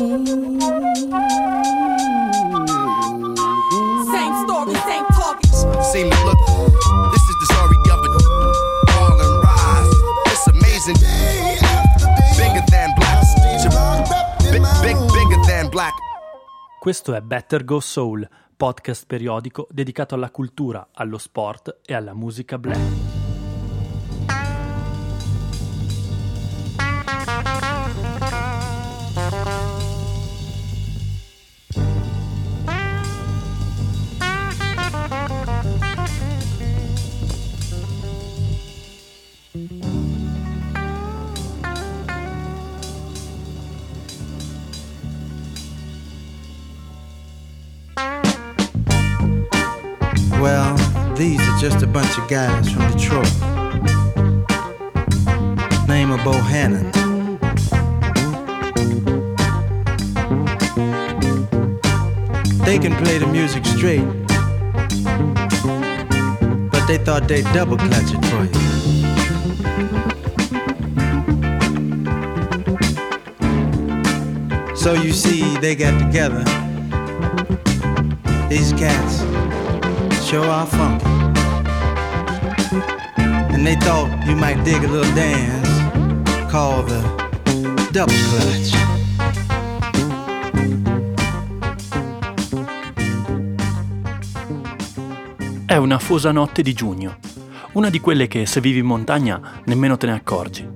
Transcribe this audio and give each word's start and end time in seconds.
Same 0.00 0.16
story, 4.46 4.72
same 4.88 5.04
talking. 5.12 5.52
Seem 5.92 6.08
to 6.08 6.24
look. 6.24 6.40
This 7.12 7.22
is 7.28 7.36
the 7.36 7.46
story 7.52 7.76
of 7.90 8.00
a 8.00 8.08
fall 8.90 9.20
and 9.20 9.42
rise. 9.44 9.92
It's 10.24 10.46
amazing. 10.46 10.96
Bigger 12.38 12.64
than 12.70 12.94
black. 12.96 13.20
Big, 14.50 14.64
big, 14.80 14.96
bigger 15.12 15.38
than 15.46 15.68
black. 15.68 15.92
Questo 16.78 17.12
è 17.12 17.20
Better 17.20 17.62
Go 17.64 17.80
Soul, 17.80 18.26
podcast 18.56 19.04
periodico 19.04 19.68
dedicato 19.70 20.14
alla 20.14 20.30
cultura, 20.30 20.88
allo 20.94 21.18
sport 21.18 21.80
e 21.84 21.92
alla 21.92 22.14
musica 22.14 22.56
black. 22.56 23.19
Guys 52.30 52.70
from 52.70 52.88
Detroit. 52.92 53.26
Name 55.88 56.12
of 56.12 56.20
Bohannon. 56.20 56.92
They 62.64 62.78
can 62.78 62.94
play 63.02 63.18
the 63.18 63.26
music 63.26 63.66
straight, 63.66 64.06
but 66.70 66.86
they 66.86 66.98
thought 66.98 67.26
they'd 67.26 67.42
double 67.52 67.76
clutch 67.76 68.14
it 68.14 68.24
for 68.26 68.44
you. 68.44 68.76
So 74.76 74.92
you 74.92 75.12
see, 75.12 75.56
they 75.56 75.74
got 75.74 75.98
together. 75.98 76.44
These 78.48 78.72
cats 78.74 79.24
show 80.24 80.44
are 80.44 80.66
funky. 80.66 81.19
And 83.60 83.66
they 83.66 83.76
thought 83.76 84.08
you 84.24 84.34
might 84.36 84.62
dig 84.62 84.82
a 84.84 84.88
little 84.88 85.12
dance 85.12 85.68
called 86.48 86.86
the 86.86 87.02
double 87.90 88.14
clutch. 88.30 88.74
È 95.66 95.76
una 95.76 95.98
fosa 95.98 96.32
notte 96.32 96.62
di 96.62 96.72
giugno, 96.72 97.18
una 97.72 97.90
di 97.90 98.00
quelle 98.00 98.28
che 98.28 98.46
se 98.46 98.62
vivi 98.62 98.78
in 98.78 98.86
montagna 98.86 99.60
nemmeno 99.66 99.98
te 99.98 100.06
ne 100.06 100.14
accorgi. 100.14 100.66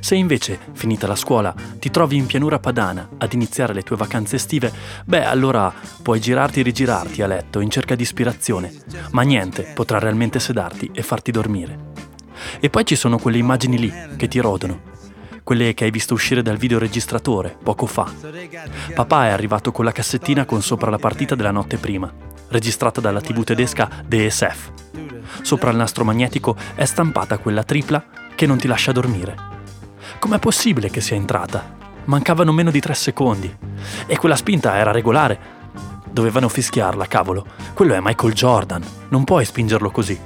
Se 0.00 0.14
invece, 0.14 0.58
finita 0.74 1.06
la 1.06 1.16
scuola, 1.16 1.54
ti 1.78 1.90
trovi 1.90 2.16
in 2.16 2.26
pianura 2.26 2.58
padana 2.58 3.08
ad 3.16 3.32
iniziare 3.32 3.72
le 3.72 3.80
tue 3.80 3.96
vacanze 3.96 4.36
estive, 4.36 4.70
beh 5.06 5.24
allora 5.24 5.72
puoi 6.02 6.20
girarti 6.20 6.60
e 6.60 6.62
rigirarti 6.62 7.22
a 7.22 7.26
letto 7.26 7.60
in 7.60 7.70
cerca 7.70 7.94
di 7.94 8.02
ispirazione, 8.02 8.70
ma 9.12 9.22
niente 9.22 9.72
potrà 9.74 9.98
realmente 9.98 10.38
sedarti 10.38 10.90
e 10.92 11.00
farti 11.00 11.30
dormire. 11.30 11.93
E 12.60 12.70
poi 12.70 12.84
ci 12.84 12.96
sono 12.96 13.18
quelle 13.18 13.38
immagini 13.38 13.78
lì 13.78 13.92
che 14.16 14.28
ti 14.28 14.38
rodono, 14.38 14.80
quelle 15.42 15.74
che 15.74 15.84
hai 15.84 15.90
visto 15.90 16.14
uscire 16.14 16.42
dal 16.42 16.56
videoregistratore 16.56 17.56
poco 17.62 17.86
fa. 17.86 18.10
Papà 18.94 19.26
è 19.26 19.30
arrivato 19.30 19.72
con 19.72 19.84
la 19.84 19.92
cassettina 19.92 20.44
con 20.44 20.62
sopra 20.62 20.90
la 20.90 20.98
partita 20.98 21.34
della 21.34 21.50
notte 21.50 21.76
prima, 21.76 22.12
registrata 22.48 23.00
dalla 23.00 23.20
tv 23.20 23.44
tedesca 23.44 23.88
DSF. 24.06 24.70
Sopra 25.42 25.70
il 25.70 25.76
nastro 25.76 26.04
magnetico 26.04 26.56
è 26.74 26.84
stampata 26.84 27.38
quella 27.38 27.64
tripla 27.64 28.04
che 28.34 28.46
non 28.46 28.56
ti 28.56 28.66
lascia 28.66 28.92
dormire. 28.92 29.36
Com'è 30.18 30.38
possibile 30.38 30.90
che 30.90 31.00
sia 31.00 31.16
entrata? 31.16 31.76
Mancavano 32.04 32.52
meno 32.52 32.70
di 32.70 32.80
tre 32.80 32.94
secondi. 32.94 33.54
E 34.06 34.16
quella 34.16 34.36
spinta 34.36 34.76
era 34.76 34.90
regolare. 34.90 35.38
Dovevano 36.10 36.48
fischiarla, 36.48 37.06
cavolo. 37.06 37.46
Quello 37.74 37.94
è 37.94 38.00
Michael 38.00 38.32
Jordan. 38.32 38.82
Non 39.08 39.24
puoi 39.24 39.44
spingerlo 39.44 39.90
così. 39.90 40.18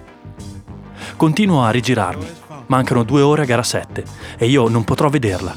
Continuo 1.18 1.64
a 1.64 1.70
rigirarmi. 1.70 2.26
Mancano 2.66 3.02
due 3.02 3.22
ore 3.22 3.42
a 3.42 3.44
gara 3.44 3.64
7 3.64 4.04
e 4.38 4.46
io 4.46 4.68
non 4.68 4.84
potrò 4.84 5.08
vederla. 5.08 5.52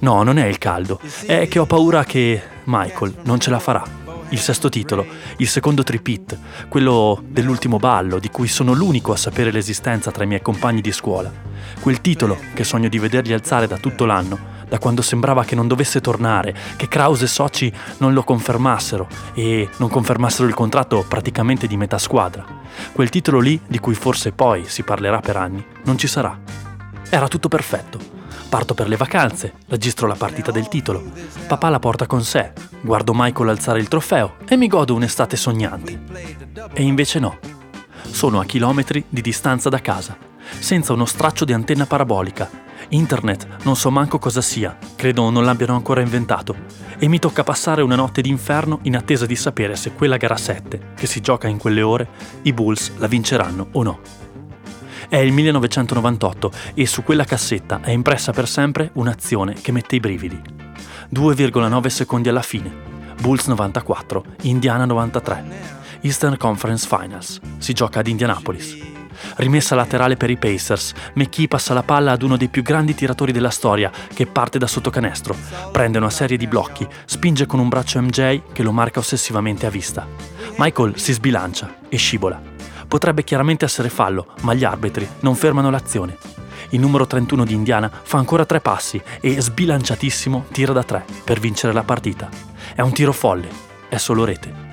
No, 0.00 0.24
non 0.24 0.36
è 0.36 0.46
il 0.46 0.58
caldo. 0.58 0.98
È 1.24 1.46
che 1.46 1.60
ho 1.60 1.64
paura 1.64 2.02
che 2.02 2.42
Michael 2.64 3.18
non 3.22 3.38
ce 3.38 3.50
la 3.50 3.60
farà. 3.60 3.84
Il 4.30 4.40
sesto 4.40 4.68
titolo, 4.68 5.06
il 5.36 5.46
secondo 5.46 5.84
tripit, 5.84 6.36
quello 6.68 7.22
dell'ultimo 7.24 7.76
ballo, 7.76 8.18
di 8.18 8.30
cui 8.30 8.48
sono 8.48 8.72
l'unico 8.72 9.12
a 9.12 9.16
sapere 9.16 9.52
l'esistenza 9.52 10.10
tra 10.10 10.24
i 10.24 10.26
miei 10.26 10.42
compagni 10.42 10.80
di 10.80 10.90
scuola. 10.90 11.30
Quel 11.78 12.00
titolo 12.00 12.36
che 12.52 12.64
sogno 12.64 12.88
di 12.88 12.98
vedergli 12.98 13.32
alzare 13.32 13.68
da 13.68 13.76
tutto 13.76 14.06
l'anno, 14.06 14.38
da 14.70 14.78
quando 14.78 15.02
sembrava 15.02 15.42
che 15.42 15.56
non 15.56 15.66
dovesse 15.66 16.00
tornare, 16.00 16.54
che 16.76 16.86
Kraus 16.86 17.20
e 17.22 17.26
Soci 17.26 17.70
non 17.98 18.14
lo 18.14 18.22
confermassero 18.22 19.08
e 19.34 19.68
non 19.78 19.88
confermassero 19.88 20.46
il 20.46 20.54
contratto 20.54 21.04
praticamente 21.06 21.66
di 21.66 21.76
metà 21.76 21.98
squadra. 21.98 22.46
Quel 22.92 23.10
titolo 23.10 23.40
lì, 23.40 23.60
di 23.66 23.80
cui 23.80 23.94
forse 23.94 24.30
poi 24.30 24.64
si 24.66 24.84
parlerà 24.84 25.18
per 25.18 25.36
anni, 25.36 25.62
non 25.82 25.98
ci 25.98 26.06
sarà. 26.06 26.38
Era 27.10 27.26
tutto 27.26 27.48
perfetto. 27.48 27.98
Parto 28.48 28.74
per 28.74 28.86
le 28.86 28.96
vacanze, 28.96 29.54
registro 29.66 30.06
la 30.06 30.14
partita 30.14 30.52
del 30.52 30.68
titolo. 30.68 31.02
Papà 31.48 31.68
la 31.68 31.80
porta 31.80 32.06
con 32.06 32.22
sé, 32.22 32.52
guardo 32.80 33.12
Michael 33.12 33.48
alzare 33.48 33.80
il 33.80 33.88
trofeo 33.88 34.36
e 34.46 34.56
mi 34.56 34.68
godo 34.68 34.94
un'estate 34.94 35.36
sognante. 35.36 36.00
E 36.72 36.82
invece 36.82 37.18
no. 37.18 37.38
Sono 38.02 38.38
a 38.38 38.44
chilometri 38.44 39.04
di 39.08 39.20
distanza 39.20 39.68
da 39.68 39.80
casa, 39.80 40.16
senza 40.60 40.92
uno 40.92 41.06
straccio 41.06 41.44
di 41.44 41.52
antenna 41.52 41.86
parabolica. 41.86 42.68
Internet 42.90 43.46
non 43.62 43.76
so 43.76 43.90
manco 43.90 44.18
cosa 44.18 44.40
sia, 44.40 44.76
credo 44.96 45.30
non 45.30 45.44
l'abbiano 45.44 45.74
ancora 45.74 46.00
inventato. 46.00 46.56
E 46.98 47.06
mi 47.06 47.20
tocca 47.20 47.44
passare 47.44 47.82
una 47.82 47.94
notte 47.94 48.20
d'inferno 48.20 48.80
in 48.82 48.96
attesa 48.96 49.26
di 49.26 49.36
sapere 49.36 49.76
se 49.76 49.92
quella 49.92 50.16
gara 50.16 50.36
7, 50.36 50.92
che 50.96 51.06
si 51.06 51.20
gioca 51.20 51.46
in 51.46 51.58
quelle 51.58 51.82
ore, 51.82 52.08
i 52.42 52.52
Bulls 52.52 52.92
la 52.96 53.06
vinceranno 53.06 53.68
o 53.72 53.82
no. 53.84 54.00
È 55.08 55.16
il 55.16 55.32
1998 55.32 56.50
e 56.74 56.86
su 56.86 57.04
quella 57.04 57.24
cassetta 57.24 57.80
è 57.80 57.90
impressa 57.90 58.32
per 58.32 58.48
sempre 58.48 58.90
un'azione 58.94 59.54
che 59.54 59.70
mette 59.70 59.94
i 59.96 60.00
brividi. 60.00 60.40
2,9 61.14 61.86
secondi 61.86 62.28
alla 62.28 62.42
fine. 62.42 62.72
Bulls 63.20 63.46
94, 63.46 64.24
Indiana 64.42 64.84
93. 64.84 65.78
Eastern 66.00 66.36
Conference 66.36 66.88
Finals. 66.88 67.40
Si 67.58 67.72
gioca 67.72 68.00
ad 68.00 68.08
Indianapolis. 68.08 68.99
Rimessa 69.36 69.74
laterale 69.74 70.16
per 70.16 70.30
i 70.30 70.36
Pacers, 70.36 70.92
McKee 71.14 71.48
passa 71.48 71.74
la 71.74 71.82
palla 71.82 72.12
ad 72.12 72.22
uno 72.22 72.36
dei 72.36 72.48
più 72.48 72.62
grandi 72.62 72.94
tiratori 72.94 73.32
della 73.32 73.50
storia, 73.50 73.90
che 74.12 74.26
parte 74.26 74.58
da 74.58 74.66
sotto 74.66 74.90
canestro, 74.90 75.36
prende 75.72 75.98
una 75.98 76.10
serie 76.10 76.36
di 76.36 76.46
blocchi, 76.46 76.86
spinge 77.04 77.46
con 77.46 77.58
un 77.58 77.68
braccio 77.68 78.00
MJ 78.00 78.42
che 78.52 78.62
lo 78.62 78.72
marca 78.72 78.98
ossessivamente 79.00 79.66
a 79.66 79.70
vista. 79.70 80.06
Michael 80.56 80.98
si 80.98 81.12
sbilancia 81.12 81.76
e 81.88 81.96
scivola. 81.96 82.40
Potrebbe 82.86 83.22
chiaramente 83.24 83.64
essere 83.64 83.88
fallo, 83.88 84.34
ma 84.42 84.52
gli 84.52 84.64
arbitri 84.64 85.08
non 85.20 85.34
fermano 85.36 85.70
l'azione. 85.70 86.16
Il 86.70 86.80
numero 86.80 87.06
31 87.06 87.44
di 87.44 87.54
Indiana 87.54 87.90
fa 87.90 88.18
ancora 88.18 88.44
tre 88.44 88.60
passi 88.60 89.00
e, 89.20 89.40
sbilanciatissimo, 89.40 90.46
tira 90.52 90.72
da 90.72 90.82
tre 90.82 91.04
per 91.24 91.40
vincere 91.40 91.72
la 91.72 91.82
partita. 91.82 92.28
È 92.74 92.80
un 92.80 92.92
tiro 92.92 93.12
folle, 93.12 93.48
è 93.88 93.96
solo 93.96 94.24
rete. 94.24 94.68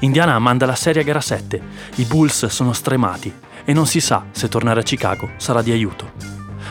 Indiana 0.00 0.38
manda 0.38 0.66
la 0.66 0.74
serie 0.74 1.02
a 1.02 1.04
gara 1.04 1.20
7, 1.20 1.62
i 1.96 2.04
Bulls 2.04 2.46
sono 2.46 2.72
stremati 2.72 3.34
e 3.66 3.72
non 3.74 3.86
si 3.86 4.00
sa 4.00 4.24
se 4.30 4.48
tornare 4.48 4.80
a 4.80 4.82
Chicago 4.84 5.32
sarà 5.36 5.60
di 5.60 5.72
aiuto. 5.72 6.12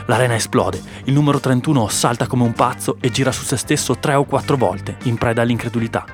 L'arena 0.08 0.36
esplode, 0.36 0.82
il 1.04 1.14
numero 1.14 1.40
31 1.40 1.88
salta 1.90 2.26
come 2.26 2.44
un 2.44 2.54
pazzo 2.54 2.98
e 3.00 3.12
gira 3.12 3.32
su 3.32 3.44
se 3.44 3.58
stesso 3.58 3.98
tre 3.98 4.14
o 4.16 4.24
quattro 4.24 4.56
volte, 4.56 4.98
in 5.04 5.18
preda 5.18 5.42
all'incredulità. 5.42 6.06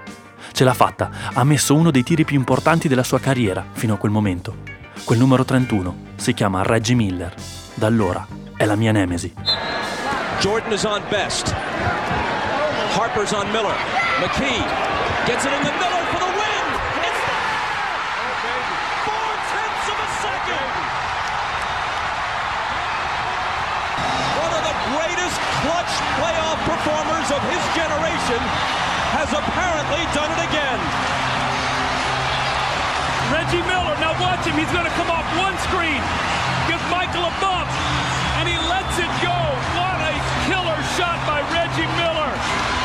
Ce 0.51 0.63
l'ha 0.63 0.73
fatta, 0.73 1.09
ha 1.33 1.43
messo 1.43 1.75
uno 1.75 1.91
dei 1.91 2.03
tiri 2.03 2.25
più 2.25 2.35
importanti 2.35 2.87
della 2.87 3.03
sua 3.03 3.19
carriera 3.19 3.63
fino 3.71 3.93
a 3.93 3.97
quel 3.97 4.11
momento. 4.11 4.57
Quel 5.03 5.19
numero 5.19 5.45
31 5.45 5.95
si 6.15 6.33
chiama 6.33 6.63
Reggie 6.63 6.95
Miller. 6.95 7.33
Da 7.73 7.87
allora 7.87 8.25
è 8.57 8.65
la 8.65 8.75
mia 8.75 8.91
nemesi. 8.91 9.33
Jordan 10.39 10.73
is 10.73 10.83
on 10.83 11.01
best. 11.09 11.53
Harper's 12.97 13.31
on 13.31 13.49
Miller. 13.51 13.75
McKee 14.19 14.63
gets 15.25 15.45
it 15.45 15.51
in 15.51 15.63
the 15.63 15.71
Miller 15.79 16.00
clutch 25.81 25.97
playoff 26.21 26.59
performers 26.69 27.27
of 27.33 27.41
his 27.49 27.63
generation 27.73 28.41
has 29.17 29.29
apparently 29.33 30.03
done 30.13 30.29
it 30.29 30.41
again. 30.45 30.79
Reggie 33.33 33.65
Miller, 33.65 33.97
now 33.97 34.13
watch 34.21 34.45
him. 34.45 34.53
He's 34.61 34.69
going 34.69 34.85
to 34.85 34.93
come 34.93 35.09
off 35.09 35.25
one 35.41 35.57
screen, 35.65 36.01
gives 36.69 36.83
Michael 36.93 37.25
a 37.25 37.33
bump, 37.41 37.60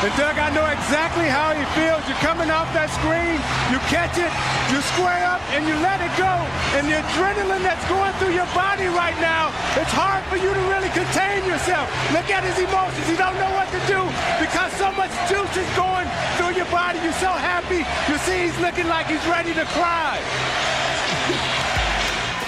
And 0.06 0.14
Doug, 0.14 0.38
I 0.38 0.54
know 0.54 0.62
exactly 0.70 1.26
how 1.26 1.50
he 1.50 1.66
feels. 1.74 1.98
You're 2.06 2.22
coming 2.22 2.46
off 2.46 2.70
that 2.78 2.94
screen, 2.94 3.42
you 3.74 3.82
catch 3.90 4.14
it, 4.14 4.30
you 4.70 4.78
square 4.94 5.18
up, 5.26 5.42
and 5.50 5.66
you 5.66 5.74
let 5.82 5.98
it 5.98 6.14
go. 6.14 6.30
And 6.78 6.86
the 6.86 7.02
adrenaline 7.02 7.66
that's 7.66 7.82
going 7.90 8.14
through 8.22 8.38
your 8.38 8.46
body 8.54 8.86
right 8.86 9.18
now, 9.18 9.50
it's 9.74 9.90
hard 9.90 10.22
for 10.30 10.38
you 10.38 10.46
to 10.46 10.62
really 10.70 10.94
contain 10.94 11.42
yourself. 11.42 11.90
Look 12.14 12.30
at 12.30 12.46
his 12.46 12.54
emotions. 12.54 13.02
He 13.02 13.18
don't 13.18 13.34
know 13.34 13.50
what 13.58 13.66
to 13.74 13.82
do 13.90 13.98
because 14.38 14.70
so 14.78 14.94
much 14.94 15.10
juice 15.26 15.58
is 15.58 15.66
going 15.74 16.06
through 16.38 16.54
your 16.54 16.70
body. 16.70 17.02
You're 17.02 17.18
so 17.18 17.34
happy. 17.34 17.82
You 18.06 18.14
see 18.22 18.46
he's 18.46 18.58
looking 18.62 18.86
like 18.86 19.10
he's 19.10 19.26
ready 19.26 19.58
to 19.58 19.66
cry. 19.74 20.22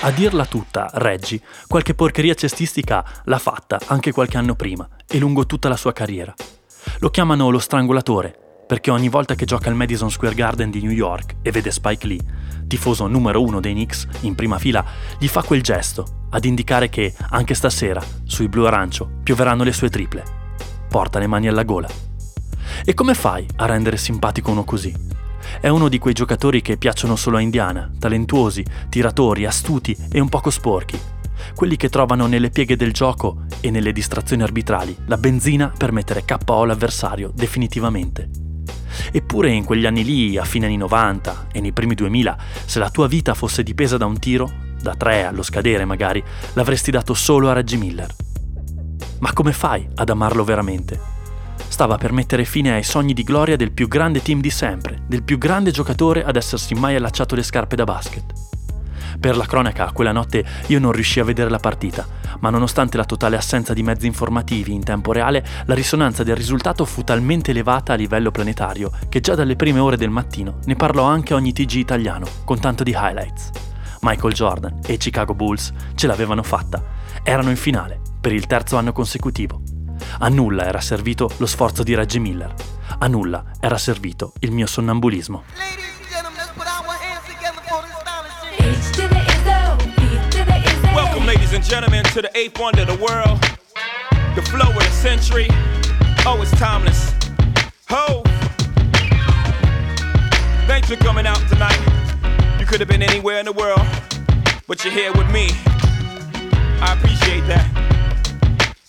A 0.06 0.10
dirla 0.14 0.46
tutta, 0.46 0.94
Reggie, 1.02 1.42
qualche 1.66 1.98
porcheria 1.98 2.38
cestistica 2.38 3.02
l'ha 3.26 3.42
fatta 3.42 3.82
anche 3.90 4.12
qualche 4.12 4.38
anno 4.38 4.54
prima 4.54 4.86
e 5.10 5.18
lungo 5.18 5.42
tutta 5.42 5.68
la 5.68 5.74
sua 5.74 5.90
carriera. 5.90 6.32
Lo 7.00 7.10
chiamano 7.10 7.50
lo 7.50 7.60
strangolatore, 7.60 8.64
perché 8.66 8.90
ogni 8.90 9.08
volta 9.08 9.36
che 9.36 9.44
gioca 9.44 9.68
al 9.68 9.76
Madison 9.76 10.10
Square 10.10 10.34
Garden 10.34 10.68
di 10.68 10.80
New 10.80 10.90
York 10.90 11.36
e 11.42 11.52
vede 11.52 11.70
Spike 11.70 12.04
Lee, 12.08 12.18
tifoso 12.66 13.06
numero 13.06 13.40
uno 13.40 13.60
dei 13.60 13.72
Knicks, 13.72 14.08
in 14.22 14.34
prima 14.34 14.58
fila, 14.58 14.84
gli 15.16 15.28
fa 15.28 15.44
quel 15.44 15.62
gesto 15.62 16.26
ad 16.30 16.44
indicare 16.44 16.88
che 16.88 17.14
anche 17.30 17.54
stasera, 17.54 18.02
sui 18.24 18.48
blu 18.48 18.64
arancio, 18.64 19.08
pioveranno 19.22 19.62
le 19.62 19.72
sue 19.72 19.90
triple. 19.90 20.24
Porta 20.88 21.20
le 21.20 21.28
mani 21.28 21.46
alla 21.46 21.62
gola. 21.62 21.88
E 22.84 22.94
come 22.94 23.14
fai 23.14 23.46
a 23.56 23.66
rendere 23.66 23.96
simpatico 23.96 24.50
uno 24.50 24.64
così? 24.64 24.92
È 25.60 25.68
uno 25.68 25.88
di 25.88 25.98
quei 25.98 26.14
giocatori 26.14 26.62
che 26.62 26.78
piacciono 26.78 27.14
solo 27.14 27.36
a 27.36 27.40
Indiana, 27.40 27.88
talentuosi, 27.96 28.64
tiratori, 28.88 29.46
astuti 29.46 29.96
e 30.10 30.18
un 30.18 30.28
poco 30.28 30.50
sporchi. 30.50 30.98
Quelli 31.54 31.76
che 31.76 31.88
trovano 31.88 32.26
nelle 32.26 32.50
pieghe 32.50 32.76
del 32.76 32.92
gioco 32.92 33.44
e 33.60 33.70
nelle 33.70 33.92
distrazioni 33.92 34.42
arbitrali 34.42 34.96
la 35.06 35.16
benzina 35.16 35.72
per 35.76 35.92
mettere 35.92 36.24
KO 36.24 36.64
l'avversario 36.64 37.32
definitivamente. 37.34 38.28
Eppure 39.12 39.50
in 39.50 39.64
quegli 39.64 39.86
anni 39.86 40.04
lì, 40.04 40.36
a 40.36 40.44
fine 40.44 40.66
anni 40.66 40.76
90 40.76 41.48
e 41.52 41.60
nei 41.60 41.72
primi 41.72 41.94
2000, 41.94 42.36
se 42.64 42.78
la 42.78 42.90
tua 42.90 43.06
vita 43.06 43.34
fosse 43.34 43.62
dipesa 43.62 43.96
da 43.96 44.06
un 44.06 44.18
tiro, 44.18 44.50
da 44.80 44.94
tre 44.94 45.24
allo 45.24 45.42
scadere 45.42 45.84
magari, 45.84 46.22
l'avresti 46.54 46.90
dato 46.90 47.14
solo 47.14 47.48
a 47.48 47.52
Reggie 47.52 47.76
Miller. 47.76 48.14
Ma 49.20 49.32
come 49.32 49.52
fai 49.52 49.88
ad 49.94 50.10
amarlo 50.10 50.44
veramente? 50.44 51.16
stava 51.68 51.96
per 51.96 52.12
mettere 52.12 52.44
fine 52.44 52.72
ai 52.72 52.82
sogni 52.82 53.12
di 53.12 53.22
gloria 53.22 53.56
del 53.56 53.72
più 53.72 53.88
grande 53.88 54.22
team 54.22 54.40
di 54.40 54.50
sempre, 54.50 55.02
del 55.06 55.22
più 55.22 55.38
grande 55.38 55.70
giocatore 55.70 56.24
ad 56.24 56.36
essersi 56.36 56.74
mai 56.74 56.96
allacciato 56.96 57.34
le 57.34 57.42
scarpe 57.42 57.76
da 57.76 57.84
basket. 57.84 58.47
Per 59.20 59.36
la 59.36 59.46
cronaca, 59.46 59.90
quella 59.92 60.12
notte 60.12 60.44
io 60.68 60.78
non 60.78 60.92
riuscii 60.92 61.20
a 61.20 61.24
vedere 61.24 61.50
la 61.50 61.58
partita, 61.58 62.06
ma 62.38 62.50
nonostante 62.50 62.96
la 62.96 63.04
totale 63.04 63.36
assenza 63.36 63.72
di 63.72 63.82
mezzi 63.82 64.06
informativi 64.06 64.72
in 64.72 64.84
tempo 64.84 65.10
reale, 65.12 65.44
la 65.64 65.74
risonanza 65.74 66.22
del 66.22 66.36
risultato 66.36 66.84
fu 66.84 67.02
talmente 67.02 67.50
elevata 67.50 67.94
a 67.94 67.96
livello 67.96 68.30
planetario 68.30 68.92
che 69.08 69.20
già 69.20 69.34
dalle 69.34 69.56
prime 69.56 69.80
ore 69.80 69.96
del 69.96 70.10
mattino 70.10 70.58
ne 70.66 70.76
parlò 70.76 71.02
anche 71.02 71.34
ogni 71.34 71.52
TG 71.52 71.74
italiano, 71.74 72.26
con 72.44 72.60
tanto 72.60 72.84
di 72.84 72.92
highlights. 72.92 73.50
Michael 74.02 74.32
Jordan 74.32 74.78
e 74.86 74.92
i 74.92 74.98
Chicago 74.98 75.34
Bulls 75.34 75.72
ce 75.96 76.06
l'avevano 76.06 76.44
fatta. 76.44 76.80
Erano 77.24 77.50
in 77.50 77.56
finale, 77.56 78.00
per 78.20 78.32
il 78.32 78.46
terzo 78.46 78.76
anno 78.76 78.92
consecutivo. 78.92 79.62
A 80.20 80.28
nulla 80.28 80.64
era 80.64 80.80
servito 80.80 81.28
lo 81.38 81.46
sforzo 81.46 81.82
di 81.82 81.96
Reggie 81.96 82.20
Miller. 82.20 82.54
A 82.98 83.08
nulla 83.08 83.44
era 83.58 83.78
servito 83.78 84.32
il 84.40 84.52
mio 84.52 84.66
sonnambulismo. 84.66 85.42
Ladies 85.56 85.97
and 91.58 91.66
gentlemen, 91.66 92.04
to 92.04 92.22
the 92.22 92.30
eighth 92.38 92.56
wonder 92.60 92.82
of 92.82 92.86
the 92.86 93.04
world, 93.04 93.40
the 94.36 94.42
flow 94.42 94.70
of 94.70 94.76
the 94.76 94.90
century. 94.92 95.48
Oh, 96.24 96.38
it's 96.40 96.52
timeless. 96.52 97.12
Ho! 97.88 98.22
Thanks 100.68 100.88
for 100.88 100.94
coming 100.94 101.26
out 101.26 101.40
tonight. 101.48 101.80
You 102.60 102.66
could 102.66 102.78
have 102.78 102.88
been 102.88 103.02
anywhere 103.02 103.40
in 103.40 103.44
the 103.46 103.52
world, 103.52 103.80
but 104.68 104.84
you're 104.84 104.92
here 104.92 105.12
with 105.14 105.28
me. 105.32 105.48
I 106.80 106.96
appreciate 106.96 107.44
that. 107.48 107.66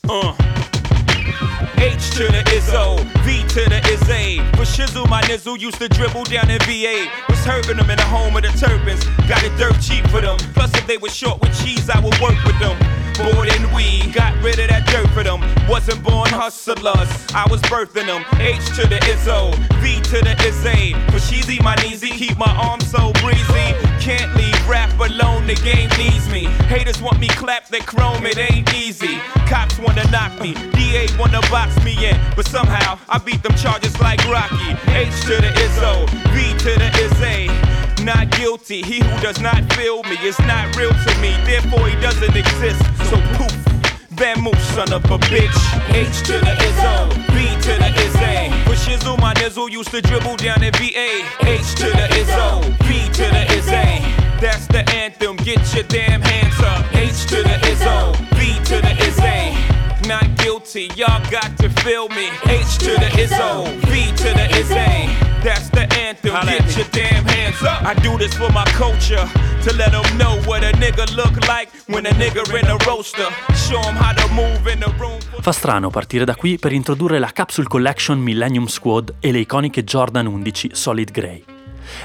Uh. 0.07 0.36
H 1.81 2.12
to 2.12 2.27
the 2.27 2.44
Izzo, 2.54 3.00
V 3.24 3.48
to 3.48 3.68
the 3.68 3.81
Izzy. 3.89 4.42
For 4.57 4.65
Shizzle, 4.65 5.10
my 5.10 5.24
nizzle 5.24 5.57
used 5.60 5.80
to 5.80 5.89
dribble 5.89 6.25
down 6.25 6.51
in 6.51 6.60
VA. 6.60 7.28
Was 7.39 7.47
hurting 7.47 7.77
them 7.77 7.89
in 7.89 7.95
the 7.95 8.03
home 8.03 8.36
of 8.36 8.41
the 8.41 8.50
turbans. 8.50 9.01
Got 9.30 9.45
it 9.45 9.56
dirt 9.56 9.80
cheap 9.80 10.06
for 10.07 10.19
them. 10.19 10.38
Plus, 10.53 10.75
if 10.75 10.86
they 10.88 10.97
were 10.97 11.07
short 11.07 11.39
with 11.39 11.57
cheese, 11.63 11.89
I 11.89 11.97
would 12.01 12.19
work 12.19 12.36
with 12.44 12.59
them. 12.59 12.99
More 13.19 13.45
than 13.45 13.74
we 13.74 14.12
got 14.12 14.33
rid 14.42 14.60
of 14.60 14.69
that 14.69 14.88
dirt 14.88 15.10
for 15.10 15.24
them. 15.24 15.42
Wasn't 15.68 16.01
born 16.04 16.30
hustlers, 16.30 17.10
I 17.36 17.45
was 17.51 17.62
birthing 17.63 18.07
them. 18.07 18.24
H 18.39 18.63
to 18.77 18.88
the 18.88 18.95
Izzo, 19.12 19.54
V 19.83 20.00
to 20.12 20.24
the 20.24 20.36
Izzy. 20.48 20.94
For 21.12 21.19
Sheezy, 21.19 21.62
my 21.62 21.75
kneesy, 21.75 22.12
keep 22.12 22.38
my 22.38 22.51
arms 22.56 22.89
so 22.89 23.12
breezy. 23.21 23.75
Can't 24.00 24.33
leave 24.36 24.56
rap 24.69 24.92
alone, 25.00 25.48
the 25.48 25.56
game 25.56 25.89
needs 25.98 26.30
me. 26.30 26.45
Haters 26.71 27.01
want 27.01 27.19
me 27.19 27.27
clap 27.27 27.68
that 27.68 27.86
chrome, 27.86 28.25
it 28.25 28.38
ain't 28.38 28.74
easy. 28.74 29.19
Cops 29.48 29.77
wanna 29.80 30.10
knock 30.12 30.39
me, 30.39 30.54
DA 30.72 31.07
wanna 31.19 31.42
box 31.51 31.75
me 31.83 31.94
in, 32.07 32.18
but 32.36 32.48
somehow 32.48 32.98
I 33.10 33.18
beat 33.18 33.44
them 33.44 33.56
charges 33.56 34.00
like 34.00 34.24
Rocky. 34.30 34.72
H 34.95 35.12
to 35.27 35.36
the 35.44 35.51
Izzo, 35.65 36.07
V 36.31 36.57
to 36.63 36.72
the 36.80 36.89
Izzy. 37.04 37.69
Not 38.09 38.31
guilty, 38.31 38.81
he 38.81 39.03
who 39.03 39.21
does 39.21 39.39
not 39.39 39.61
feel 39.73 40.01
me 40.01 40.17
is 40.23 40.39
not 40.39 40.75
real 40.75 40.89
to 40.89 41.17
me, 41.21 41.29
therefore 41.45 41.88
he 41.88 41.95
doesn't 42.01 42.35
exist. 42.35 42.81
So 43.06 43.21
poof. 43.38 43.53
Van 44.17 44.41
Moose, 44.41 44.57
son 44.73 44.91
of 44.91 45.06
a 45.06 45.19
bitch. 45.29 45.59
H 45.94 46.25
to 46.25 46.33
the 46.39 46.56
Izzo, 46.57 47.07
B 47.29 47.45
to 47.61 47.73
the 47.77 47.91
Izzy. 48.01 48.50
For 48.65 48.73
Shizzle, 48.73 49.19
my 49.21 49.33
nizzle 49.35 49.69
used 49.69 49.91
to 49.91 50.01
dribble 50.01 50.38
down 50.38 50.63
in 50.63 50.73
VA. 50.73 51.21
H 51.41 51.75
to 51.75 51.85
the 51.85 52.07
Izzo, 52.17 52.63
B 52.89 53.06
to 53.13 53.29
the 53.29 53.45
Izzy. 53.53 54.01
That's 54.41 54.65
the 54.65 54.83
anthem, 54.89 55.35
get 55.35 55.62
your 55.75 55.83
damn 55.83 56.21
hands 56.21 56.59
up. 56.62 56.91
H 56.95 57.27
to 57.27 57.44
the 57.44 57.59
Izzo, 57.69 58.17
B 58.31 58.57
to 58.69 58.81
the 58.81 58.95
Izzy. 59.05 60.07
Not 60.07 60.35
guilty, 60.38 60.89
y'all 60.95 61.23
got 61.29 61.55
to 61.59 61.69
feel 61.83 62.09
me. 62.09 62.29
H 62.45 62.79
to 62.79 62.91
the 63.03 63.12
Izzo, 63.21 63.69
B 63.85 64.12
to 64.17 64.33
the 64.33 64.47
Izzy. 64.57 65.28
That's 65.41 65.69
the 65.69 65.88
anthem, 65.97 66.33
get 66.45 66.75
your 66.75 66.88
damn 66.91 67.25
hands 67.25 67.62
up. 67.62 67.81
I 67.83 67.94
do 68.01 68.18
this 68.18 68.33
for 68.36 68.51
my 68.51 68.65
culture, 68.77 69.25
to 69.63 69.74
let 69.77 69.91
them 69.91 70.03
know 70.18 70.38
what 70.45 70.63
a 70.63 70.71
nigga 70.77 71.15
look 71.15 71.33
like 71.47 71.69
when 71.88 72.06
a 72.06 72.09
nigga 72.12 72.44
in 72.59 72.68
a 72.68 72.75
roaster. 72.86 73.27
Show 73.53 73.81
them 73.81 73.95
how 73.95 74.13
to 74.13 74.27
move 74.33 74.69
in 74.69 74.80
the 74.80 74.91
room. 74.97 75.18
Fa 75.39 75.53
strano 75.53 75.89
partire 75.89 76.25
da 76.25 76.36
qui 76.36 76.57
per 76.57 76.74
introdurre 76.74 77.19
la 77.19 77.31
Capsule 77.31 77.68
Collection 77.68 78.19
Millennium 78.19 78.65
Squad 78.65 79.15
e 79.21 79.31
le 79.31 79.39
iconiche 79.39 79.86
Jordan 79.86 80.25
11 80.25 80.71
Solid 80.74 81.09
Grey. 81.09 81.41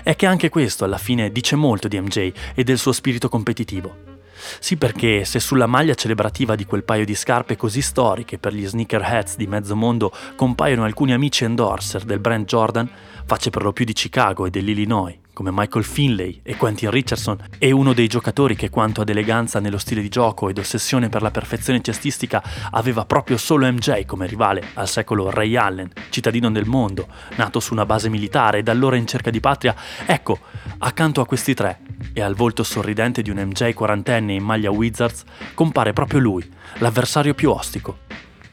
È 0.05 0.15
che 0.15 0.27
anche 0.27 0.49
questo 0.49 0.85
alla 0.85 0.99
fine 0.99 1.33
dice 1.33 1.57
molto 1.57 1.89
di 1.89 2.01
MJ 2.01 2.33
e 2.55 2.63
del 2.63 2.79
suo 2.79 2.93
spirito 2.93 3.29
competitivo. 3.29 4.13
Sì 4.59 4.77
perché 4.77 5.25
se 5.25 5.41
sulla 5.41 5.67
maglia 5.67 5.95
celebrativa 5.95 6.55
di 6.55 6.67
quel 6.67 6.85
paio 6.85 7.05
di 7.05 7.15
scarpe 7.15 7.57
così 7.57 7.81
storiche 7.81 8.39
per 8.39 8.53
gli 8.53 8.67
sneakerheads 8.67 9.37
di 9.37 9.47
mezzo 9.47 9.75
mondo 9.75 10.13
compaiono 10.37 10.85
alcuni 10.85 11.13
amici 11.13 11.45
endorser 11.45 12.05
del 12.05 12.19
brand 12.19 12.45
Jordan, 12.47 12.89
facce 13.27 13.51
per 13.51 13.63
lo 13.63 13.73
più 13.73 13.85
di 13.85 13.93
Chicago 13.93 14.47
e 14.47 14.51
dell'Illinois, 14.51 15.17
come 15.33 15.51
Michael 15.53 15.85
Finlay 15.85 16.41
e 16.43 16.57
Quentin 16.57 16.91
Richardson, 16.91 17.39
e 17.59 17.73
uno 17.73 17.93
dei 17.93 18.07
giocatori 18.07 18.55
che 18.55 18.71
quanto 18.71 19.01
ad 19.01 19.09
eleganza 19.09 19.61
nello 19.61 19.79
stile 19.79 20.01
di 20.01 20.09
gioco 20.09 20.49
ed 20.49 20.59
ossessione 20.59 21.09
per 21.09 21.23
la 21.23 21.31
perfezione 21.31 21.81
cestistica 21.81 22.43
aveva 22.71 23.05
proprio 23.05 23.37
solo 23.37 23.67
MJ 23.67 24.05
come 24.05 24.27
rivale 24.27 24.69
al 24.75 24.89
secolo 24.89 25.31
Ray 25.31 25.57
Allen, 25.57 25.91
cittadino 26.11 26.51
del 26.51 26.67
mondo, 26.67 27.09
nato 27.37 27.61
su 27.61 27.73
una 27.73 27.87
base 27.87 28.09
militare 28.09 28.59
e 28.59 28.63
da 28.63 28.73
allora 28.73 28.97
in 28.97 29.07
cerca 29.07 29.31
di 29.31 29.41
patria, 29.41 29.75
ecco, 30.07 30.39
accanto 30.79 31.21
a 31.21 31.27
questi 31.27 31.55
tre, 31.55 31.81
e 32.13 32.21
al 32.21 32.35
volto 32.35 32.63
sorridente 32.63 33.23
di 33.23 33.31
un 33.31 33.39
MJ 33.39 33.73
quarantenne 33.75 34.35
in 34.35 34.45
maglia 34.45 34.71
Wizards, 34.71 35.25
compare 35.55 35.93
proprio 35.93 36.21
lui, 36.21 36.49
l'avversario 36.79 37.35
più 37.35 37.51
ostico. 37.51 37.99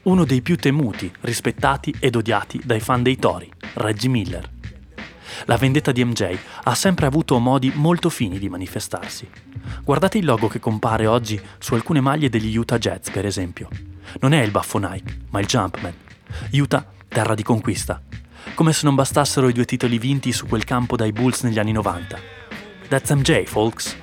Uno 0.02 0.24
dei 0.24 0.42
più 0.42 0.56
temuti, 0.56 1.12
rispettati 1.20 1.94
ed 2.00 2.16
odiati 2.16 2.60
dai 2.64 2.80
fan 2.80 3.04
dei 3.04 3.16
Tori, 3.16 3.48
Reggie 3.74 4.08
Miller. 4.08 4.61
La 5.46 5.56
vendetta 5.56 5.92
di 5.92 6.04
MJ 6.04 6.38
ha 6.64 6.74
sempre 6.74 7.06
avuto 7.06 7.38
modi 7.38 7.72
molto 7.74 8.10
fini 8.10 8.38
di 8.38 8.48
manifestarsi. 8.48 9.28
Guardate 9.82 10.18
il 10.18 10.24
logo 10.24 10.48
che 10.48 10.60
compare 10.60 11.06
oggi 11.06 11.40
su 11.58 11.74
alcune 11.74 12.00
maglie 12.00 12.28
degli 12.28 12.56
Utah 12.56 12.78
Jazz, 12.78 13.10
per 13.10 13.26
esempio. 13.26 13.68
Non 14.20 14.32
è 14.32 14.42
il 14.42 14.50
baffo 14.50 14.78
Nike, 14.78 15.18
ma 15.30 15.40
il 15.40 15.46
Jumpman. 15.46 15.94
Utah, 16.52 16.86
terra 17.08 17.34
di 17.34 17.42
conquista. 17.42 18.00
Come 18.54 18.72
se 18.72 18.84
non 18.84 18.94
bastassero 18.94 19.48
i 19.48 19.52
due 19.52 19.64
titoli 19.64 19.98
vinti 19.98 20.32
su 20.32 20.46
quel 20.46 20.64
campo 20.64 20.96
dai 20.96 21.12
Bulls 21.12 21.42
negli 21.42 21.58
anni 21.58 21.72
90. 21.72 22.18
That's 22.88 23.10
MJ, 23.10 23.44
folks. 23.44 23.96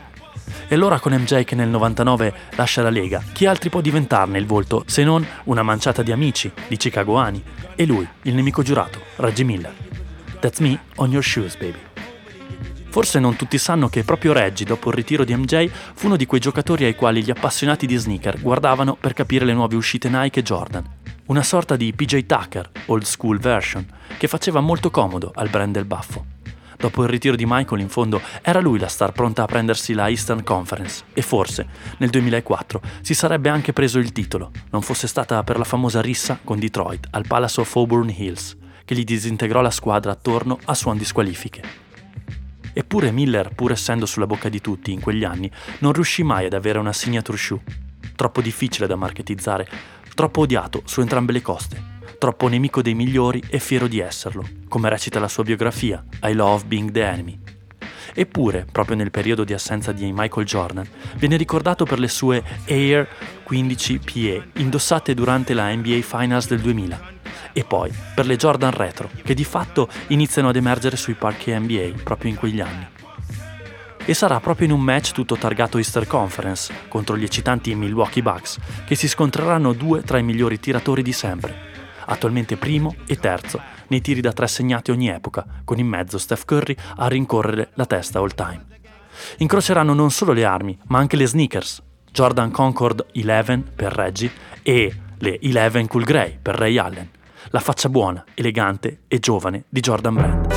E 0.67 0.75
allora 0.75 0.99
con 0.99 1.13
MJ 1.13 1.43
che 1.43 1.55
nel 1.55 1.69
99 1.69 2.33
lascia 2.55 2.81
la 2.81 2.89
Lega, 2.89 3.23
chi 3.33 3.45
altri 3.45 3.69
può 3.69 3.81
diventarne 3.81 4.37
il 4.37 4.45
volto 4.45 4.83
se 4.87 5.03
non 5.03 5.25
una 5.45 5.63
manciata 5.63 6.03
di 6.03 6.11
amici, 6.11 6.51
di 6.67 6.77
chicagoani, 6.77 7.43
e 7.75 7.85
lui, 7.85 8.07
il 8.23 8.33
nemico 8.33 8.61
giurato, 8.61 8.99
Reggie 9.17 9.43
Miller. 9.43 9.98
That's 10.39 10.59
me 10.59 10.79
on 10.95 11.11
your 11.11 11.23
shoes, 11.23 11.55
baby. 11.57 11.79
Forse 12.89 13.19
non 13.19 13.35
tutti 13.35 13.57
sanno 13.57 13.89
che 13.89 14.03
proprio 14.03 14.33
Reggie, 14.33 14.63
dopo 14.63 14.89
il 14.89 14.95
ritiro 14.95 15.23
di 15.23 15.35
MJ, 15.35 15.69
fu 15.93 16.07
uno 16.07 16.15
di 16.15 16.25
quei 16.25 16.39
giocatori 16.39 16.85
ai 16.85 16.95
quali 16.95 17.21
gli 17.21 17.29
appassionati 17.29 17.85
di 17.85 17.95
sneaker 17.95 18.41
guardavano 18.41 18.95
per 18.95 19.13
capire 19.13 19.45
le 19.45 19.53
nuove 19.53 19.75
uscite 19.75 20.09
Nike 20.09 20.39
e 20.39 20.43
Jordan. 20.43 20.83
Una 21.25 21.43
sorta 21.43 21.75
di 21.75 21.93
PJ 21.93 22.25
Tucker, 22.25 22.71
old 22.87 23.03
school 23.03 23.37
version, 23.37 23.85
che 24.17 24.27
faceva 24.27 24.61
molto 24.61 24.89
comodo 24.89 25.31
al 25.35 25.49
brand 25.49 25.73
del 25.73 25.85
baffo. 25.85 26.25
Dopo 26.77 27.03
il 27.03 27.09
ritiro 27.09 27.35
di 27.35 27.45
Michael, 27.45 27.81
in 27.81 27.89
fondo, 27.89 28.21
era 28.41 28.61
lui 28.61 28.79
la 28.79 28.87
star 28.87 29.11
pronta 29.11 29.43
a 29.43 29.45
prendersi 29.45 29.93
la 29.93 30.07
Eastern 30.07 30.43
Conference 30.43 31.03
e 31.13 31.21
forse, 31.21 31.67
nel 31.97 32.09
2004, 32.09 32.81
si 33.01 33.13
sarebbe 33.13 33.49
anche 33.49 33.73
preso 33.73 33.99
il 33.99 34.13
titolo, 34.13 34.51
non 34.71 34.81
fosse 34.81 35.05
stata 35.05 35.43
per 35.43 35.57
la 35.57 35.65
famosa 35.65 35.99
rissa 35.99 36.39
con 36.41 36.57
Detroit 36.57 37.07
al 37.11 37.27
Palace 37.27 37.59
of 37.59 37.75
Auburn 37.75 38.09
Hills, 38.09 38.55
che 38.89 38.95
gli 38.95 39.03
disintegrò 39.03 39.61
la 39.61 39.69
squadra 39.69 40.13
attorno 40.13 40.57
a 40.65 40.73
suon 40.73 40.97
di 40.97 41.05
squalifiche. 41.05 41.61
Eppure 42.73 43.11
Miller, 43.11 43.53
pur 43.53 43.71
essendo 43.71 44.07
sulla 44.07 44.25
bocca 44.25 44.49
di 44.49 44.61
tutti 44.61 44.91
in 44.91 44.99
quegli 44.99 45.23
anni, 45.23 45.51
non 45.81 45.93
riuscì 45.93 46.23
mai 46.23 46.47
ad 46.47 46.53
avere 46.53 46.79
una 46.79 46.91
signature 46.91 47.37
shoe. 47.37 47.61
Troppo 48.15 48.41
difficile 48.41 48.87
da 48.87 48.95
marketizzare, 48.95 49.69
troppo 50.15 50.41
odiato 50.41 50.81
su 50.85 51.01
entrambe 51.01 51.33
le 51.33 51.41
coste 51.43 51.97
troppo 52.17 52.49
nemico 52.49 52.81
dei 52.81 52.95
migliori 52.95 53.41
e 53.47 53.59
fiero 53.59 53.87
di 53.87 53.99
esserlo, 53.99 54.45
come 54.67 54.89
recita 54.89 55.21
la 55.21 55.29
sua 55.29 55.43
biografia, 55.43 56.03
I 56.23 56.33
Love 56.33 56.65
Being 56.65 56.91
the 56.91 57.05
Enemy. 57.05 57.39
Eppure, 58.13 58.65
proprio 58.69 58.97
nel 58.97 59.09
periodo 59.09 59.45
di 59.45 59.53
assenza 59.53 59.93
di 59.93 60.11
Michael 60.11 60.45
Jordan, 60.45 60.85
viene 61.15 61.37
ricordato 61.37 61.85
per 61.85 61.97
le 61.97 62.09
sue 62.09 62.43
Air 62.65 63.07
15 63.43 63.99
PA 63.99 64.59
indossate 64.59 65.13
durante 65.13 65.53
la 65.53 65.73
NBA 65.73 66.01
Finals 66.01 66.47
del 66.47 66.59
2000 66.59 67.18
e 67.53 67.63
poi 67.63 67.91
per 68.13 68.25
le 68.25 68.35
Jordan 68.35 68.71
Retro, 68.71 69.09
che 69.23 69.33
di 69.33 69.43
fatto 69.43 69.87
iniziano 70.07 70.49
ad 70.49 70.55
emergere 70.55 70.97
sui 70.97 71.13
parchi 71.13 71.57
NBA 71.57 72.01
proprio 72.03 72.31
in 72.31 72.37
quegli 72.37 72.61
anni. 72.61 72.87
E 74.05 74.13
sarà 74.13 74.39
proprio 74.39 74.67
in 74.67 74.73
un 74.73 74.81
match 74.81 75.11
tutto 75.11 75.35
targato 75.35 75.77
Easter 75.77 76.07
Conference 76.07 76.73
contro 76.87 77.15
gli 77.15 77.23
eccitanti 77.23 77.75
Milwaukee 77.75 78.23
Bucks 78.23 78.57
che 78.85 78.95
si 78.95 79.07
scontreranno 79.07 79.73
due 79.73 80.01
tra 80.01 80.17
i 80.17 80.23
migliori 80.23 80.59
tiratori 80.59 81.03
di 81.03 81.13
sempre, 81.13 81.67
attualmente 82.05 82.57
primo 82.57 82.95
e 83.05 83.17
terzo 83.17 83.61
nei 83.87 84.01
tiri 84.01 84.21
da 84.21 84.33
tre 84.33 84.47
segnati 84.47 84.91
ogni 84.91 85.09
epoca, 85.09 85.45
con 85.63 85.77
in 85.77 85.87
mezzo 85.87 86.17
Steph 86.17 86.45
Curry 86.45 86.75
a 86.97 87.07
rincorrere 87.07 87.69
la 87.73 87.85
testa 87.85 88.19
all 88.19 88.33
time. 88.33 88.65
Incroceranno 89.37 89.93
non 89.93 90.11
solo 90.11 90.31
le 90.31 90.45
armi, 90.45 90.77
ma 90.87 90.99
anche 90.99 91.15
le 91.15 91.27
sneakers, 91.27 91.81
Jordan 92.11 92.51
Concord 92.51 93.05
11 93.13 93.63
per 93.75 93.93
Reggie 93.93 94.31
e 94.63 94.93
le 95.17 95.39
11 95.41 95.87
Cool 95.87 96.03
Grey 96.03 96.37
per 96.41 96.55
Ray 96.55 96.77
Allen, 96.77 97.09
la 97.49 97.59
faccia 97.59 97.89
buona, 97.89 98.23
elegante 98.33 99.01
e 99.07 99.19
giovane 99.19 99.63
di 99.69 99.79
Jordan 99.79 100.13
Brand. 100.13 100.48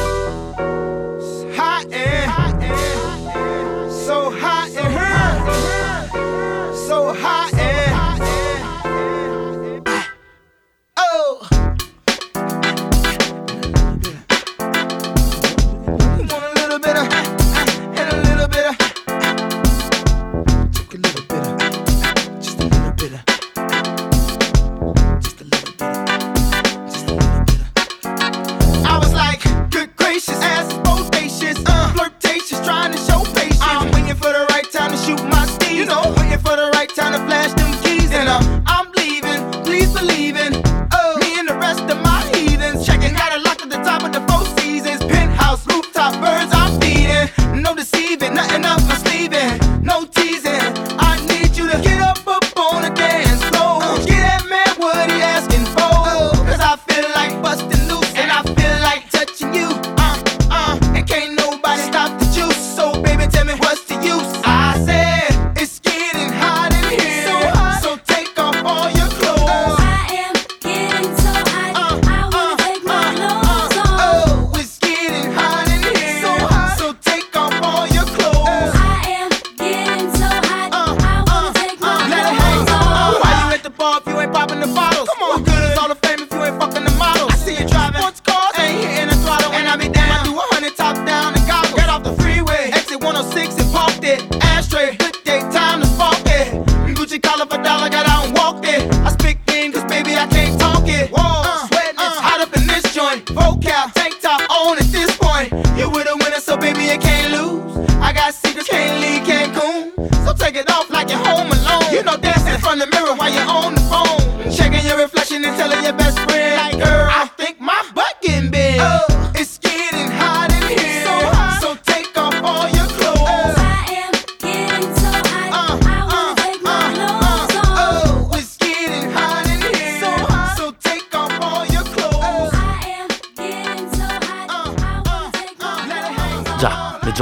ashtray, 94.43 94.97
good 94.97 95.17
day 95.25 95.41
time. 95.41 95.62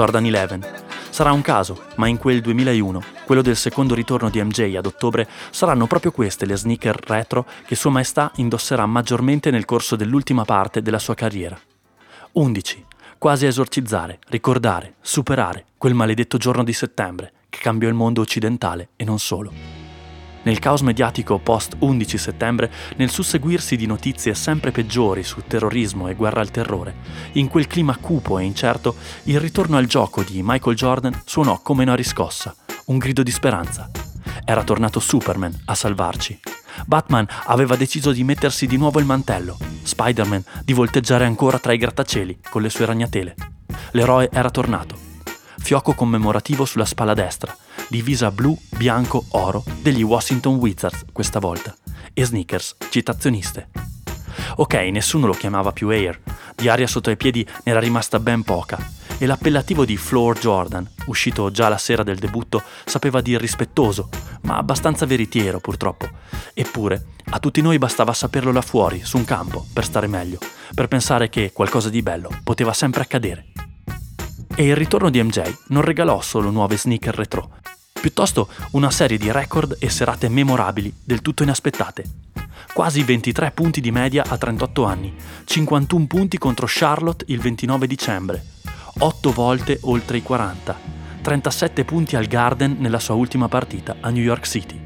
Jordan 0.01 0.25
11. 0.25 0.61
Sarà 1.11 1.31
un 1.31 1.43
caso, 1.43 1.83
ma 1.97 2.07
in 2.07 2.17
quel 2.17 2.41
2001, 2.41 3.03
quello 3.27 3.43
del 3.43 3.55
secondo 3.55 3.95
ritorno 3.95 4.31
di 4.31 4.43
MJ 4.43 4.75
ad 4.75 4.87
ottobre, 4.87 5.29
saranno 5.51 5.87
proprio 5.87 6.11
queste 6.11 6.47
le 6.47 6.57
sneaker 6.57 6.99
retro 7.07 7.45
che 7.67 7.75
Sua 7.75 7.91
Maestà 7.91 8.33
indosserà 8.37 8.87
maggiormente 8.87 9.51
nel 9.51 9.67
corso 9.67 9.97
dell'ultima 9.97 10.47
parte 10.47 10.81
della 10.81 10.99
sua 10.99 11.15
carriera. 11.15 11.61
11. 12.33 12.87
Quasi 13.19 13.45
a 13.45 13.49
esorcizzare, 13.49 14.21
ricordare, 14.29 14.95
superare 15.03 15.67
quel 15.77 15.93
maledetto 15.93 16.39
giorno 16.39 16.65
di 16.65 16.73
settembre 16.73 17.33
che 17.51 17.59
cambiò 17.61 17.87
il 17.87 17.95
mondo 17.95 18.23
occidentale 18.23 18.89
e 18.97 19.05
non 19.05 19.19
solo. 19.19 19.80
Nel 20.43 20.59
caos 20.59 20.81
mediatico 20.81 21.39
post 21.39 21.77
11 21.79 22.17
settembre, 22.17 22.73
nel 22.97 23.11
susseguirsi 23.11 23.77
di 23.77 23.87
notizie 23.87 24.35
sempre 24.35 24.71
peggiori 24.71 25.23
su 25.23 25.43
terrorismo 25.47 26.09
e 26.09 26.15
guerra 26.15 26.41
al 26.41 26.51
terrore, 26.51 26.95
in 27.33 27.49
quel 27.49 27.67
clima 27.67 27.97
cupo 27.97 28.39
e 28.39 28.45
incerto, 28.45 28.97
il 29.25 29.39
ritorno 29.39 29.77
al 29.77 29.87
gioco 29.87 30.23
di 30.23 30.41
Michael 30.43 30.77
Jordan 30.77 31.23
suonò 31.27 31.61
come 31.61 31.83
una 31.83 31.95
riscossa, 31.95 32.55
un 32.87 32.97
grido 32.97 33.23
di 33.23 33.31
speranza. 33.31 33.91
Era 34.45 34.65
tornato 34.65 34.99
Superman 34.99 35.63
a 35.67 35.75
salvarci. 35.75 36.41
Batman 36.87 37.27
aveva 37.45 37.77
deciso 37.77 38.11
di 38.11 38.25
mettersi 38.25 38.67
di 38.67 38.79
nuovo 38.79 38.99
il 38.99 39.05
mantello, 39.05 39.59
Spider-Man 39.83 40.45
di 40.65 40.73
volteggiare 40.73 41.27
ancora 41.27 41.59
tra 41.59 41.73
i 41.73 41.79
grattacieli 41.79 42.41
con 42.49 42.63
le 42.63 42.71
sue 42.71 42.87
ragnatele. 42.87 43.35
L'eroe 43.93 44.31
era 44.33 44.51
tornato. 44.51 44.97
Fioco 45.59 45.93
commemorativo 45.93 46.65
sulla 46.65 46.87
spalla 46.87 47.13
destra, 47.13 47.55
divisa 47.91 48.31
blu, 48.31 48.57
bianco, 48.77 49.25
oro 49.31 49.65
degli 49.83 50.03
Washington 50.03 50.55
Wizards 50.55 51.07
questa 51.13 51.41
volta, 51.41 51.75
e 52.15 52.25
sneakers 52.25 52.77
citazioniste. 52.89 53.69
Ok, 54.57 54.75
nessuno 54.75 55.27
lo 55.27 55.33
chiamava 55.33 55.73
più 55.73 55.89
Air, 55.89 56.21
di 56.55 56.69
aria 56.69 56.87
sotto 56.87 57.11
i 57.11 57.17
piedi 57.17 57.45
ne 57.45 57.73
era 57.73 57.81
rimasta 57.81 58.21
ben 58.21 58.45
poca, 58.45 58.79
e 59.19 59.27
l'appellativo 59.27 59.85
di 59.85 59.97
Floor 59.97 60.39
Jordan, 60.39 60.89
uscito 61.07 61.51
già 61.51 61.69
la 61.69 61.79
sera 61.79 62.05
del 62.05 62.19
debutto, 62.19 62.63
sapeva 62.85 63.21
di 63.21 63.37
rispettoso, 63.37 64.09
ma 64.43 64.57
abbastanza 64.57 65.05
veritiero 65.05 65.59
purtroppo. 65.59 66.09
Eppure, 66.55 67.07
a 67.31 67.41
tutti 67.41 67.61
noi 67.61 67.79
bastava 67.79 68.13
saperlo 68.13 68.53
là 68.53 68.63
fuori, 68.63 69.05
su 69.05 69.17
un 69.17 69.25
campo, 69.25 69.67
per 69.73 69.85
stare 69.85 70.07
meglio, 70.07 70.39
per 70.75 70.87
pensare 70.87 71.29
che 71.29 71.51
qualcosa 71.53 71.91
di 71.91 72.03
bello 72.03 72.31
poteva 72.45 72.73
sempre 72.73 73.03
accadere. 73.03 73.47
E 74.55 74.67
il 74.67 74.77
ritorno 74.77 75.11
di 75.11 75.23
MJ 75.23 75.55
non 75.69 75.83
regalò 75.83 76.21
solo 76.21 76.51
nuove 76.51 76.77
sneaker 76.77 77.15
retro, 77.15 77.59
piuttosto 78.01 78.49
una 78.73 78.91
serie 78.91 79.19
di 79.19 79.31
record 79.31 79.77
e 79.79 79.91
serate 79.91 80.29
memorabili 80.29 80.93
del 81.05 81.23
tutto 81.23 81.43
inaspettate. 81.43 82.05
quasi 82.73 83.03
23 83.03 83.51
punti 83.51 83.81
di 83.81 83.91
media 83.91 84.25
a 84.27 84.37
38 84.37 84.85
anni, 84.85 85.15
51 85.45 86.07
punti 86.07 86.39
contro 86.39 86.67
Charlotte 86.69 87.25
il 87.29 87.41
29 87.41 87.87
dicembre, 87.87 88.45
8 88.99 89.33
volte 89.33 89.79
oltre 89.83 90.19
i 90.19 90.23
40, 90.23 90.79
37 91.21 91.85
punti 91.85 92.17
al 92.17 92.27
Garden 92.27 92.77
nella 92.79 92.99
sua 92.99 93.15
ultima 93.15 93.49
partita 93.49 93.97
a 94.01 94.11
New 94.11 94.23
York 94.23 94.47
City. 94.47 94.81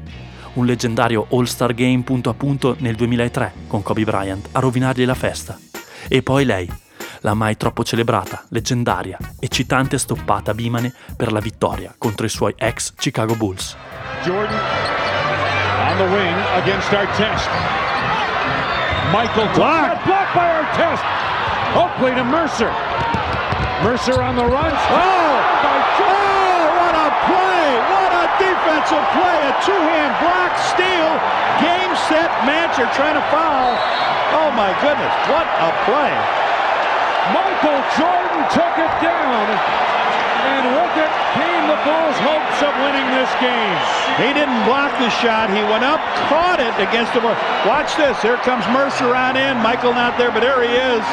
Un 0.53 0.65
leggendario 0.65 1.27
All-Star 1.31 1.73
Game 1.73 2.01
punto 2.03 2.29
a 2.29 2.33
punto 2.33 2.75
nel 2.79 2.95
2003 2.95 3.53
con 3.67 3.83
Kobe 3.83 4.03
Bryant 4.03 4.49
a 4.53 4.59
rovinargli 4.59 5.05
la 5.05 5.15
festa. 5.15 5.59
E 6.07 6.23
poi 6.23 6.45
lei, 6.45 6.69
la 7.25 7.33
mai 7.33 7.57
troppo 7.57 7.83
celebrata, 7.83 8.45
leggendaria, 8.49 9.17
eccitante 9.39 9.97
stoppata 9.97 10.53
Bimane 10.53 10.93
per 11.17 11.31
la 11.31 11.39
vittoria 11.39 11.95
contro 11.97 12.27
i 12.27 12.29
suoi 12.29 12.53
ex 12.55 12.93
Chicago 12.99 13.33
Bulls. 13.33 13.75
Jordan 14.21 14.53
on 15.89 15.97
the 15.97 16.05
wing 16.13 16.37
against 16.61 16.87
Artest. 16.93 17.49
Michael 19.09 19.49
blocked, 19.57 20.05
blocked 20.05 20.33
by 20.37 20.45
Artest. 20.45 21.01
Oakley 21.73 22.13
to 22.13 22.23
Mercer. 22.23 22.69
Mercer 23.81 24.21
on 24.21 24.35
the 24.35 24.45
run. 24.45 24.73
Oh, 24.93 25.41
oh, 26.05 26.61
what 26.77 26.93
a 26.93 27.09
play! 27.25 27.69
What 27.89 28.11
a 28.21 28.25
defensive 28.37 29.05
play! 29.17 29.37
A 29.49 29.53
two-hand 29.65 30.13
block, 30.21 30.53
steal, 30.61 31.09
game, 31.57 31.93
set, 32.05 32.29
match. 32.45 32.77
Trying 32.93 33.17
to 33.17 33.25
foul. 33.33 33.73
Oh 34.37 34.51
my 34.53 34.69
goodness! 34.77 35.13
What 35.25 35.47
a 35.57 35.73
play! 35.89 36.45
Michael 37.33 37.81
Jordan 37.97 38.41
took 38.53 38.75
it 38.77 38.93
down. 39.01 39.45
And 40.45 40.65
with 40.77 40.95
it 41.01 41.13
came 41.33 41.63
the 41.65 41.79
Bulls' 41.81 42.19
hopes 42.21 42.59
of 42.61 42.73
winning 42.85 43.09
this 43.17 43.31
game. 43.41 43.77
He 44.21 44.29
didn't 44.29 44.61
block 44.69 44.93
the 45.01 45.09
shot. 45.09 45.49
He 45.49 45.65
went 45.65 45.81
up, 45.81 45.97
caught 46.29 46.61
it 46.61 46.75
against 46.77 47.17
the 47.17 47.21
wall. 47.21 47.33
Watch 47.65 47.97
this. 47.97 48.13
Here 48.21 48.37
comes 48.45 48.61
Mercer 48.69 49.15
on 49.17 49.35
in. 49.35 49.57
Michael 49.65 49.93
not 49.93 50.17
there, 50.21 50.29
but 50.29 50.45
there 50.45 50.61
he 50.61 50.69
is. 50.69 51.03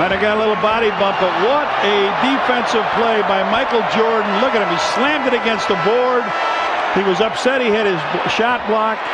Might 0.00 0.10
have 0.10 0.24
got 0.24 0.34
a 0.36 0.40
little 0.40 0.58
body 0.58 0.90
bump, 0.98 1.14
but 1.22 1.30
what 1.46 1.68
a 1.86 2.10
defensive 2.24 2.82
play 2.98 3.22
by 3.30 3.46
Michael 3.54 3.84
Jordan. 3.94 4.26
Look 4.42 4.58
at 4.58 4.64
him. 4.64 4.70
He 4.72 4.80
slammed 4.98 5.30
it 5.30 5.36
against 5.36 5.70
the 5.70 5.78
board. 5.86 6.26
He 6.98 7.06
was 7.06 7.22
upset 7.22 7.62
he 7.62 7.70
had 7.70 7.86
his 7.86 8.00
shot 8.32 8.66
blocked. 8.66 9.06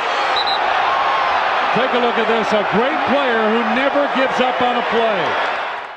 Take 1.74 1.94
a 1.94 2.00
look 2.00 2.16
at 2.16 2.26
this. 2.26 2.52
A 2.52 2.64
great 2.72 2.98
player 3.08 3.50
who 3.52 3.74
never 3.74 4.08
gives 4.14 4.38
up 4.40 4.60
on 4.60 4.76
a 4.76 4.82
play. 4.90 5.22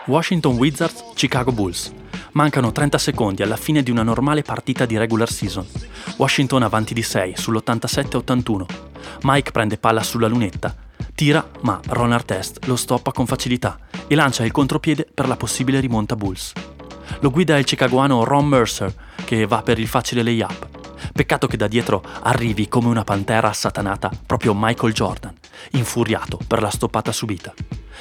Washington 0.05 0.57
Wizards, 0.57 1.03
Chicago 1.15 1.51
Bulls. 1.51 1.93
Mancano 2.33 2.71
30 2.71 2.97
secondi 2.97 3.41
alla 3.41 3.55
fine 3.55 3.81
di 3.81 3.89
una 3.89 4.03
normale 4.03 4.41
partita 4.41 4.85
di 4.85 4.97
regular 4.97 5.29
season. 5.29 5.65
Washington 6.17 6.63
avanti 6.63 6.93
di 6.93 7.01
6 7.01 7.35
sull'87-81. 7.37 8.65
Mike 9.23 9.51
prende 9.51 9.77
palla 9.77 10.03
sulla 10.03 10.27
lunetta, 10.27 10.75
tira, 11.15 11.45
ma 11.61 11.79
Ron 11.87 12.11
Artest 12.11 12.65
lo 12.65 12.75
stoppa 12.75 13.11
con 13.11 13.25
facilità 13.25 13.77
e 14.07 14.15
lancia 14.15 14.43
il 14.43 14.51
contropiede 14.51 15.07
per 15.13 15.27
la 15.27 15.37
possibile 15.37 15.79
rimonta 15.79 16.15
Bulls. 16.15 16.51
Lo 17.19 17.29
guida 17.29 17.57
il 17.57 17.65
chicagoano 17.65 18.23
Ron 18.23 18.45
Mercer, 18.47 18.93
che 19.23 19.45
va 19.45 19.61
per 19.61 19.79
il 19.79 19.87
facile 19.87 20.23
layup. 20.23 20.80
Peccato 21.13 21.47
che 21.47 21.57
da 21.57 21.67
dietro 21.67 22.03
arrivi 22.21 22.67
come 22.67 22.87
una 22.87 23.03
pantera 23.03 23.49
assatanata 23.49 24.11
proprio 24.25 24.53
Michael 24.55 24.93
Jordan, 24.93 25.33
infuriato 25.71 26.39
per 26.45 26.61
la 26.61 26.69
stoppata 26.69 27.11
subita. 27.11 27.53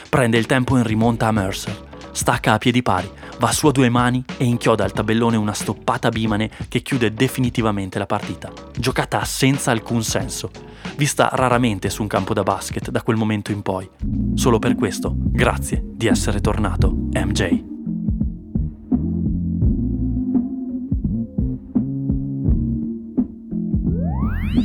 Prende 0.09 0.39
il 0.39 0.47
tempo 0.47 0.77
in 0.77 0.85
rimonta 0.85 1.27
a 1.27 1.33
Mercer, 1.33 1.89
stacca 2.13 2.53
a 2.53 2.59
piedi 2.59 2.83
pari, 2.83 3.11
va 3.39 3.53
su 3.53 3.67
a 3.67 3.73
due 3.73 3.89
mani 3.89 4.25
e 4.37 4.45
inchioda 4.45 4.85
al 4.85 4.93
tabellone 4.93 5.37
una 5.37 5.55
stoppata 5.55 6.09
bimane 6.09 6.51
che 6.69 6.83
chiude 6.83 7.13
definitivamente 7.13 7.99
la 7.99 8.07
partita. 8.07 8.53
Giocata 8.77 9.25
senza 9.25 9.71
alcun 9.71 10.03
senso, 10.03 10.51
vista 10.97 11.31
raramente 11.33 11.91
su 11.91 12.03
un 12.03 12.09
campo 12.09 12.35
da 12.35 12.43
basket 12.43 12.91
da 12.91 13.03
quel 13.03 13.17
momento 13.17 13.53
in 13.53 13.63
poi. 13.63 13.89
Solo 14.35 14.59
per 14.59 14.75
questo, 14.75 15.13
grazie 15.15 15.83
di 15.85 16.07
essere 16.07 16.41
tornato, 16.41 16.91
MJ. 16.91 17.80
Hey, 24.51 24.59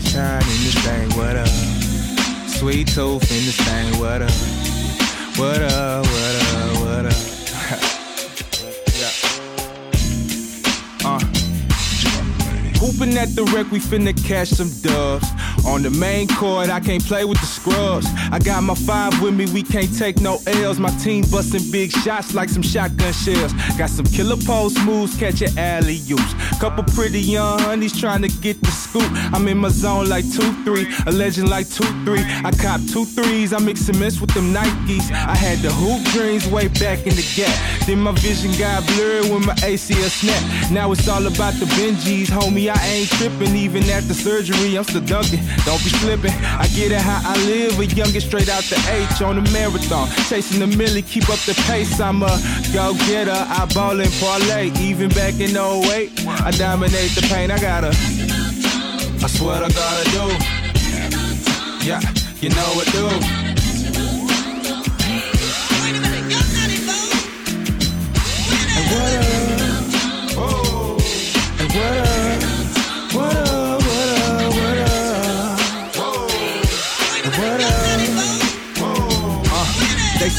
shine 0.00 0.42
in 0.42 0.60
this 0.60 0.74
thing, 0.84 1.08
what 1.16 1.36
up? 1.36 1.48
Sweet 2.48 2.88
tooth 2.88 3.30
in 3.32 3.46
this 3.46 3.56
thing, 3.56 3.98
what 3.98 4.20
up? 4.20 4.30
What 5.38 5.62
up, 5.62 6.04
what 6.04 6.36
up, 6.44 6.76
what 6.82 7.06
up? 7.06 7.14
yeah. 9.00 9.12
Uh. 11.08 11.20
Hooping 12.78 13.16
at 13.16 13.34
the 13.34 13.44
wreck, 13.54 13.70
we 13.70 13.78
finna 13.78 14.12
catch 14.26 14.48
some 14.48 14.68
dubs. 14.82 15.26
On 15.66 15.82
the 15.82 15.90
main 15.90 16.26
court, 16.28 16.70
I 16.70 16.80
can't 16.80 17.04
play 17.04 17.24
with 17.24 17.40
the 17.40 17.46
scrubs. 17.46 18.06
I 18.32 18.38
got 18.38 18.62
my 18.62 18.74
five 18.74 19.20
with 19.22 19.34
me, 19.34 19.46
we 19.52 19.62
can't 19.62 19.92
take 19.96 20.20
no 20.20 20.38
L's. 20.46 20.78
My 20.78 20.90
team 20.98 21.24
busting 21.30 21.70
big 21.70 21.90
shots 21.90 22.34
like 22.34 22.48
some 22.48 22.62
shotgun 22.62 23.12
shells. 23.12 23.52
Got 23.76 23.90
some 23.90 24.06
killer 24.06 24.36
post 24.36 24.78
moves, 24.84 25.16
catching 25.16 25.56
alley 25.58 26.00
oops. 26.10 26.34
Couple 26.58 26.84
pretty 26.94 27.20
young 27.20 27.58
honeys 27.60 27.98
trying 27.98 28.22
to 28.22 28.28
get 28.28 28.60
the 28.60 28.70
scoop. 28.70 29.08
I'm 29.32 29.46
in 29.48 29.58
my 29.58 29.68
zone 29.68 30.08
like 30.08 30.24
2 30.32 30.64
3, 30.64 30.86
a 31.06 31.12
legend 31.12 31.48
like 31.48 31.68
2 31.68 31.84
3. 32.04 32.20
I 32.44 32.50
cop 32.52 32.80
two 32.90 33.04
threes, 33.04 33.52
I 33.52 33.58
mix 33.58 33.88
and 33.88 33.98
mess 33.98 34.20
with 34.20 34.32
them 34.34 34.52
Nikes. 34.52 35.10
I 35.12 35.34
had 35.34 35.58
the 35.58 35.70
hoop 35.70 36.02
dreams 36.12 36.46
way 36.48 36.68
back 36.68 37.06
in 37.06 37.14
the 37.14 37.26
gap. 37.36 37.86
Then 37.86 38.00
my 38.00 38.12
vision 38.12 38.52
got 38.58 38.86
blurred 38.88 39.24
when 39.30 39.44
my 39.46 39.54
ACL 39.54 40.08
snapped. 40.08 40.72
Now 40.72 40.92
it's 40.92 41.08
all 41.08 41.26
about 41.26 41.54
the 41.54 41.66
Benjis, 41.76 42.26
homie. 42.26 42.70
I 42.74 42.86
ain't 42.86 43.08
tripping, 43.10 43.54
even 43.54 43.84
after 43.84 44.14
surgery, 44.14 44.76
I'm 44.76 44.84
still 44.84 45.00
dunking. 45.02 45.40
Don't 45.64 45.82
be 45.82 45.90
slipping. 45.90 46.32
I 46.32 46.66
get 46.74 46.92
it 46.92 47.00
how 47.00 47.20
I 47.24 47.36
live, 47.46 47.78
a 47.78 47.84
youngin' 47.84 48.20
straight 48.20 48.48
out 48.48 48.64
the 48.64 48.76
H 48.88 49.22
on 49.22 49.42
the 49.42 49.50
marathon. 49.50 50.08
Chasing 50.28 50.60
the 50.60 50.66
millie, 50.76 51.02
keep 51.02 51.28
up 51.28 51.38
the 51.40 51.54
pace. 51.66 52.00
I'm 52.00 52.22
a 52.22 52.32
go 52.72 52.94
getter, 53.06 53.32
I 53.32 53.66
ball 53.74 54.00
and 54.00 54.12
parlay. 54.20 54.70
Even 54.80 55.08
back 55.10 55.34
in 55.40 55.56
08, 55.56 56.26
I 56.26 56.50
dominate 56.52 57.12
the 57.12 57.26
paint. 57.30 57.52
I 57.52 57.58
gotta, 57.60 57.88
I 57.88 59.28
swear 59.28 59.62
I 59.62 59.68
gotta 59.68 60.04
do. 60.10 60.26
Yeah, 61.86 62.00
you 62.40 62.50
know 62.50 62.70
what 62.74 62.86
do. 62.92 63.39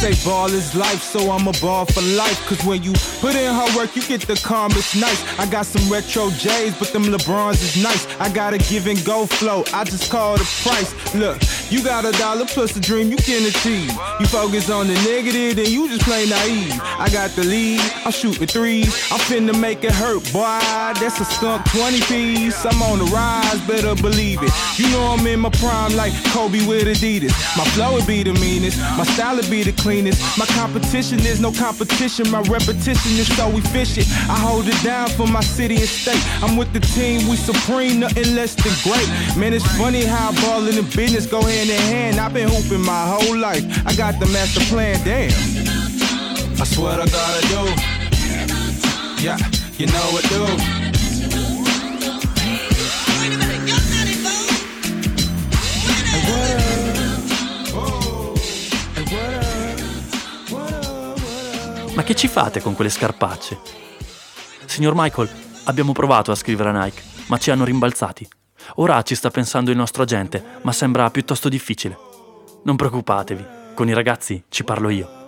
Say 0.02 0.26
ball 0.28 0.52
is 0.52 0.74
life, 0.74 1.04
so 1.04 1.30
I'm 1.30 1.48
a 1.48 1.52
ball 1.62 1.86
for 1.86 2.02
life. 2.02 2.40
Cause 2.48 2.66
when 2.66 2.82
you 2.82 2.92
put 3.20 3.36
in 3.36 3.54
hard 3.54 3.72
work, 3.76 3.96
you 3.96 4.02
get 4.02 4.22
the 4.22 4.34
calmest 4.34 4.96
nights. 5.00 5.24
I 5.38 5.46
got 5.46 5.68
some 5.68 5.88
retro 5.92 6.32
J's, 6.32 6.74
but 6.80 6.88
them 6.92 7.04
LeBrons 7.04 7.62
is 7.62 7.84
nice. 7.84 8.08
I 8.20 8.34
got 8.34 8.56
a 8.56 8.58
give 8.58 8.88
and 8.88 9.04
go 9.06 9.28
flow, 9.28 9.64
I 9.72 9.84
just 9.84 10.10
call 10.10 10.38
the 10.38 10.48
price. 10.64 10.92
Look, 11.14 11.38
you 11.72 11.82
got 11.84 12.06
a 12.06 12.12
dollar 12.20 12.46
plus 12.46 12.76
a 12.76 12.82
dream 12.82 13.10
you 13.10 13.18
can 13.18 13.46
achieve. 13.48 13.90
You 14.20 14.26
focus 14.28 14.70
on 14.70 14.88
the 14.88 14.94
negative, 15.06 15.56
then 15.56 15.72
you 15.72 15.88
just 15.88 16.04
play 16.04 16.28
naive. 16.28 16.78
I 16.82 17.10
got 17.12 17.32
the 17.32 17.44
lead, 17.44 17.80
I'm 18.06 18.12
shooting 18.12 18.46
threes. 18.46 18.94
I'm 19.12 19.20
finna 19.20 19.58
make 19.60 19.84
it 19.84 19.94
hurt, 19.94 20.22
boy. 20.34 20.60
That's 21.00 21.20
a 21.20 21.26
skunk 21.26 21.66
20 21.72 22.02
piece. 22.02 22.66
I'm 22.66 22.82
on 22.84 23.00
the 23.00 23.06
rise, 23.06 23.62
better 23.68 23.96
believe 24.02 24.40
it. 24.44 24.52
You 24.78 24.90
know 24.90 25.16
I'm 25.18 25.26
in 25.26 25.40
my 25.40 25.50
prime 25.50 25.96
like 25.96 26.14
Kobe 26.26 26.66
with 26.68 26.88
Adidas. 26.88 27.34
My 27.58 27.64
flow 27.74 27.94
would 27.94 28.06
be 28.06 28.24
the 28.24 28.34
meanest, 28.34 28.78
my 28.98 29.04
style 29.04 29.38
would 29.38 29.50
be 29.50 29.64
the 29.64 29.72
cleanest. 29.74 30.20
My 30.38 30.46
competition 30.48 31.20
is 31.20 31.40
no 31.40 31.52
competition, 31.52 32.30
my 32.30 32.42
repetition 32.42 33.12
is 33.16 33.34
so 33.38 33.48
efficient. 33.50 34.08
I 34.30 34.38
hold 34.38 34.68
it 34.68 34.84
down 34.84 35.10
for 35.10 35.26
my 35.26 35.42
city 35.42 35.76
and 35.76 35.88
state. 35.88 36.22
I'm 36.44 36.58
with 36.58 36.74
the 36.74 36.82
team, 36.82 37.30
we 37.30 37.38
supreme, 37.38 38.02
nothing 38.02 38.36
less 38.36 38.56
than 38.56 38.74
great. 38.84 39.08
Man, 39.38 39.54
it's 39.54 39.66
funny 39.78 40.04
how 40.04 40.32
ballin' 40.44 40.78
and 40.78 40.96
business 40.96 41.26
go 41.26 41.40
hand 41.62 41.70
in 41.70 41.94
hand. 41.94 42.20
I've 42.20 42.34
been 42.34 42.50
hooping 42.50 42.82
my 42.82 43.06
whole 43.06 43.38
life. 43.38 43.64
I 43.86 43.94
got 43.96 44.20
the 44.20 44.26
master 44.28 44.62
plan, 44.66 45.00
damn. 45.04 45.32
I 46.60 46.66
swear 46.66 47.00
I 47.00 47.06
gotta 47.06 47.42
do. 47.48 47.64
Yeah, 49.22 49.38
you 49.78 49.88
know 49.88 50.12
what 50.12 50.28
do. 50.30 50.80
Ma 61.94 62.04
che 62.04 62.16
ci 62.16 62.28
fate 62.28 62.62
con 62.62 62.74
quelle 62.74 62.90
scarpacce? 62.90 63.60
Signor 64.66 64.94
Michael, 64.96 65.30
abbiamo 65.66 65.92
provato 65.92 66.32
a 66.32 66.36
scrivere 66.36 66.70
a 66.70 66.84
Nike, 66.84 67.02
ma 67.28 67.38
ci 67.38 67.52
hanno 67.52 67.66
rimbalzati. 67.66 68.28
Ora 68.76 69.02
ci 69.02 69.16
sta 69.16 69.30
pensando 69.30 69.72
il 69.72 69.78
nostro 69.78 70.04
agente, 70.04 70.44
ma 70.62 70.72
sembra 70.72 71.10
piuttosto 71.10 71.50
difficile. 71.50 71.98
Non 72.64 72.76
preoccupatevi, 72.76 73.46
con 73.74 73.90
i 73.90 73.94
ragazzi 73.94 74.44
ci 74.50 74.64
parlo 74.64 74.90
io. 74.90 75.20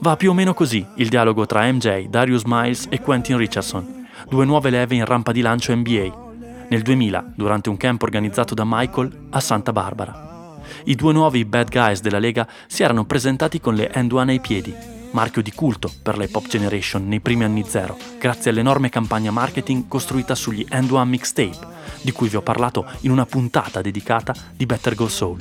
Va 0.00 0.16
più 0.16 0.30
o 0.30 0.34
meno 0.34 0.54
così 0.54 0.86
il 0.96 1.08
dialogo 1.08 1.46
tra 1.46 1.70
MJ, 1.70 2.06
Darius 2.06 2.42
Miles 2.44 2.86
e 2.90 3.00
Quentin 3.00 3.36
Richardson, 3.36 4.08
due 4.28 4.44
nuove 4.44 4.70
leve 4.70 4.94
in 4.94 5.04
rampa 5.04 5.32
di 5.32 5.40
lancio 5.40 5.74
NBA, 5.74 6.28
nel 6.68 6.82
2000 6.82 7.32
durante 7.34 7.68
un 7.68 7.76
camp 7.76 8.02
organizzato 8.02 8.54
da 8.54 8.64
Michael 8.64 9.28
a 9.30 9.40
Santa 9.40 9.72
Barbara. 9.72 10.58
I 10.84 10.94
due 10.94 11.12
nuovi 11.12 11.44
bad 11.44 11.70
guys 11.70 12.00
della 12.00 12.18
Lega 12.18 12.46
si 12.66 12.82
erano 12.82 13.04
presentati 13.04 13.60
con 13.60 13.74
le 13.74 13.90
End 13.90 14.12
One 14.12 14.32
ai 14.32 14.40
piedi, 14.40 14.98
marchio 15.12 15.42
di 15.42 15.52
culto 15.52 15.92
per 16.02 16.16
la 16.16 16.24
hip 16.24 16.34
hop 16.34 16.46
generation 16.46 17.06
nei 17.06 17.20
primi 17.20 17.44
anni 17.44 17.64
zero, 17.66 17.96
grazie 18.18 18.50
all'enorme 18.50 18.88
campagna 18.88 19.30
marketing 19.30 19.88
costruita 19.88 20.34
sugli 20.34 20.64
End 20.68 20.90
One 20.90 21.10
mixtape, 21.10 21.58
di 22.02 22.12
cui 22.12 22.28
vi 22.28 22.36
ho 22.36 22.42
parlato 22.42 22.86
in 23.00 23.10
una 23.10 23.26
puntata 23.26 23.80
dedicata 23.80 24.34
di 24.54 24.66
Better 24.66 24.94
Go 24.94 25.08
Soul. 25.08 25.38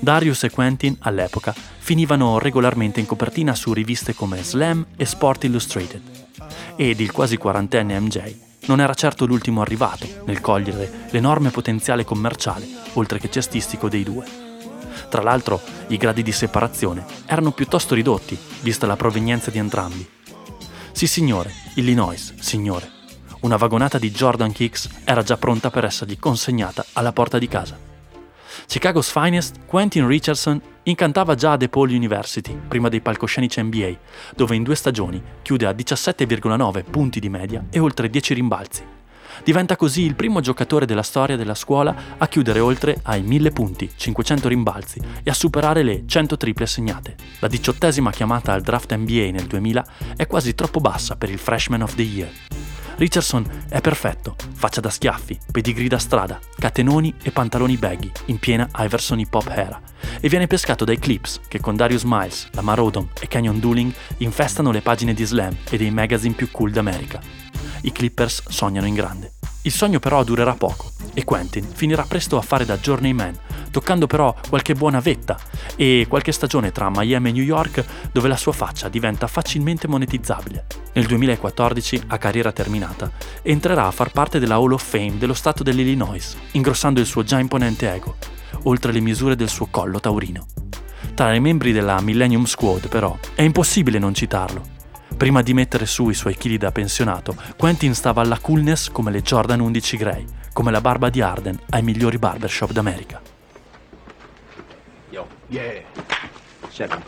Darius 0.00 0.44
e 0.44 0.50
Quentin, 0.50 0.96
all'epoca, 1.00 1.54
finivano 1.78 2.38
regolarmente 2.38 3.00
in 3.00 3.06
copertina 3.06 3.54
su 3.54 3.72
riviste 3.72 4.14
come 4.14 4.42
Slam 4.42 4.86
e 4.96 5.04
Sport 5.04 5.44
Illustrated. 5.44 6.02
Ed 6.76 7.00
il 7.00 7.10
quasi 7.10 7.36
quarantenne 7.36 7.98
MJ 7.98 8.36
non 8.66 8.80
era 8.80 8.94
certo 8.94 9.26
l'ultimo 9.26 9.60
arrivato 9.60 10.06
nel 10.26 10.40
cogliere 10.40 11.08
l'enorme 11.10 11.50
potenziale 11.50 12.04
commerciale, 12.04 12.66
oltre 12.94 13.18
che 13.18 13.30
cestistico, 13.30 13.88
dei 13.88 14.04
due. 14.04 14.47
Tra 15.08 15.22
l'altro, 15.22 15.60
i 15.88 15.96
gradi 15.96 16.22
di 16.22 16.32
separazione 16.32 17.04
erano 17.26 17.52
piuttosto 17.52 17.94
ridotti, 17.94 18.38
vista 18.60 18.86
la 18.86 18.96
provenienza 18.96 19.50
di 19.50 19.58
entrambi. 19.58 20.06
Sì, 20.92 21.06
signore, 21.06 21.52
Illinois, 21.74 22.34
signore. 22.40 22.90
Una 23.40 23.56
vagonata 23.56 23.98
di 23.98 24.10
Jordan 24.10 24.52
Kicks 24.52 24.88
era 25.04 25.22
già 25.22 25.36
pronta 25.36 25.70
per 25.70 25.84
essergli 25.84 26.18
consegnata 26.18 26.84
alla 26.94 27.12
porta 27.12 27.38
di 27.38 27.46
casa. 27.46 27.78
Chicago's 28.66 29.10
Finest, 29.10 29.64
Quentin 29.64 30.06
Richardson 30.06 30.60
incantava 30.82 31.34
già 31.34 31.52
a 31.52 31.56
DePaul 31.56 31.90
University, 31.90 32.58
prima 32.68 32.88
dei 32.88 33.00
palcoscenici 33.00 33.62
NBA, 33.62 33.96
dove 34.34 34.56
in 34.56 34.62
due 34.62 34.74
stagioni 34.74 35.22
chiude 35.40 35.66
a 35.66 35.70
17,9 35.70 36.84
punti 36.90 37.20
di 37.20 37.28
media 37.28 37.64
e 37.70 37.78
oltre 37.78 38.10
10 38.10 38.34
rimbalzi. 38.34 38.97
Diventa 39.44 39.76
così 39.76 40.02
il 40.02 40.14
primo 40.14 40.40
giocatore 40.40 40.86
della 40.86 41.02
storia 41.02 41.36
della 41.36 41.54
scuola 41.54 41.94
a 42.18 42.28
chiudere 42.28 42.60
oltre 42.60 42.98
ai 43.02 43.22
1000 43.22 43.50
punti, 43.50 43.90
500 43.94 44.48
rimbalzi 44.48 45.00
e 45.22 45.30
a 45.30 45.34
superare 45.34 45.82
le 45.82 46.04
100 46.06 46.36
triple 46.36 46.66
segnate. 46.66 47.16
La 47.40 47.48
diciottesima 47.48 48.10
chiamata 48.10 48.52
al 48.52 48.62
draft 48.62 48.94
NBA 48.94 49.30
nel 49.30 49.46
2000 49.46 49.86
è 50.16 50.26
quasi 50.26 50.54
troppo 50.54 50.80
bassa 50.80 51.16
per 51.16 51.30
il 51.30 51.38
Freshman 51.38 51.82
of 51.82 51.94
the 51.94 52.02
Year. 52.02 52.30
Richardson 52.98 53.46
è 53.68 53.80
perfetto, 53.80 54.34
faccia 54.54 54.80
da 54.80 54.90
schiaffi, 54.90 55.38
pedigree 55.52 55.86
da 55.86 55.98
strada, 55.98 56.40
catenoni 56.58 57.14
e 57.22 57.30
pantaloni 57.30 57.76
baggy, 57.76 58.10
in 58.24 58.40
piena 58.40 58.68
Iverson 58.76 59.20
hip 59.20 59.32
hop 59.32 59.46
era, 59.54 59.80
e 60.20 60.28
viene 60.28 60.48
pescato 60.48 60.84
dai 60.84 60.98
Clips 60.98 61.40
che 61.46 61.60
con 61.60 61.76
Darius 61.76 62.02
Miles, 62.02 62.48
Lamar 62.54 62.80
Odom 62.80 63.06
e 63.20 63.28
Canyon 63.28 63.60
Dooling 63.60 63.94
infestano 64.16 64.72
le 64.72 64.80
pagine 64.80 65.14
di 65.14 65.24
Slam 65.24 65.56
e 65.70 65.76
dei 65.76 65.92
magazine 65.92 66.34
più 66.34 66.50
cool 66.50 66.72
d'America. 66.72 67.20
I 67.82 67.92
Clippers 67.92 68.48
sognano 68.48 68.88
in 68.88 68.94
grande. 68.94 69.37
Il 69.68 69.74
sogno 69.74 69.98
però 69.98 70.24
durerà 70.24 70.54
poco 70.54 70.92
e 71.12 71.24
Quentin 71.24 71.62
finirà 71.62 72.04
presto 72.04 72.38
a 72.38 72.40
fare 72.40 72.64
da 72.64 72.78
journeyman, 72.78 73.38
toccando 73.70 74.06
però 74.06 74.34
qualche 74.48 74.72
buona 74.72 74.98
vetta 74.98 75.38
e 75.76 76.06
qualche 76.08 76.32
stagione 76.32 76.72
tra 76.72 76.90
Miami 76.90 77.28
e 77.28 77.32
New 77.32 77.42
York 77.42 77.84
dove 78.10 78.28
la 78.28 78.36
sua 78.38 78.52
faccia 78.52 78.88
diventa 78.88 79.26
facilmente 79.26 79.86
monetizzabile. 79.86 80.64
Nel 80.94 81.04
2014, 81.04 82.04
a 82.06 82.16
carriera 82.16 82.50
terminata, 82.50 83.12
entrerà 83.42 83.86
a 83.86 83.90
far 83.90 84.10
parte 84.10 84.38
della 84.38 84.54
Hall 84.54 84.72
of 84.72 84.82
Fame 84.82 85.18
dello 85.18 85.34
stato 85.34 85.62
dell'Illinois, 85.62 86.34
ingrossando 86.52 87.00
il 87.00 87.06
suo 87.06 87.22
già 87.22 87.38
imponente 87.38 87.92
ego, 87.92 88.16
oltre 88.62 88.90
le 88.90 89.00
misure 89.00 89.36
del 89.36 89.50
suo 89.50 89.66
collo 89.70 90.00
taurino. 90.00 90.46
Tra 91.12 91.34
i 91.34 91.40
membri 91.40 91.72
della 91.72 92.00
Millennium 92.00 92.44
Squad, 92.44 92.88
però, 92.88 93.14
è 93.34 93.42
impossibile 93.42 93.98
non 93.98 94.14
citarlo. 94.14 94.76
Prima 95.18 95.42
di 95.42 95.52
mettere 95.52 95.84
su 95.84 96.08
i 96.10 96.14
suoi 96.14 96.36
chili 96.36 96.58
da 96.58 96.70
pensionato, 96.70 97.34
Quentin 97.56 97.92
stava 97.92 98.22
alla 98.22 98.38
coolness 98.38 98.88
come 98.88 99.10
le 99.10 99.20
Jordan 99.20 99.58
11 99.58 99.96
Grey, 99.96 100.24
come 100.52 100.70
la 100.70 100.80
barba 100.80 101.10
di 101.10 101.20
Arden 101.20 101.58
ai 101.70 101.82
migliori 101.82 102.18
barbershop 102.18 102.70
d'America. 102.70 103.20
Yo. 105.10 105.26
Yeah. 105.48 105.82
Check 106.70 106.92
'em. 106.92 107.02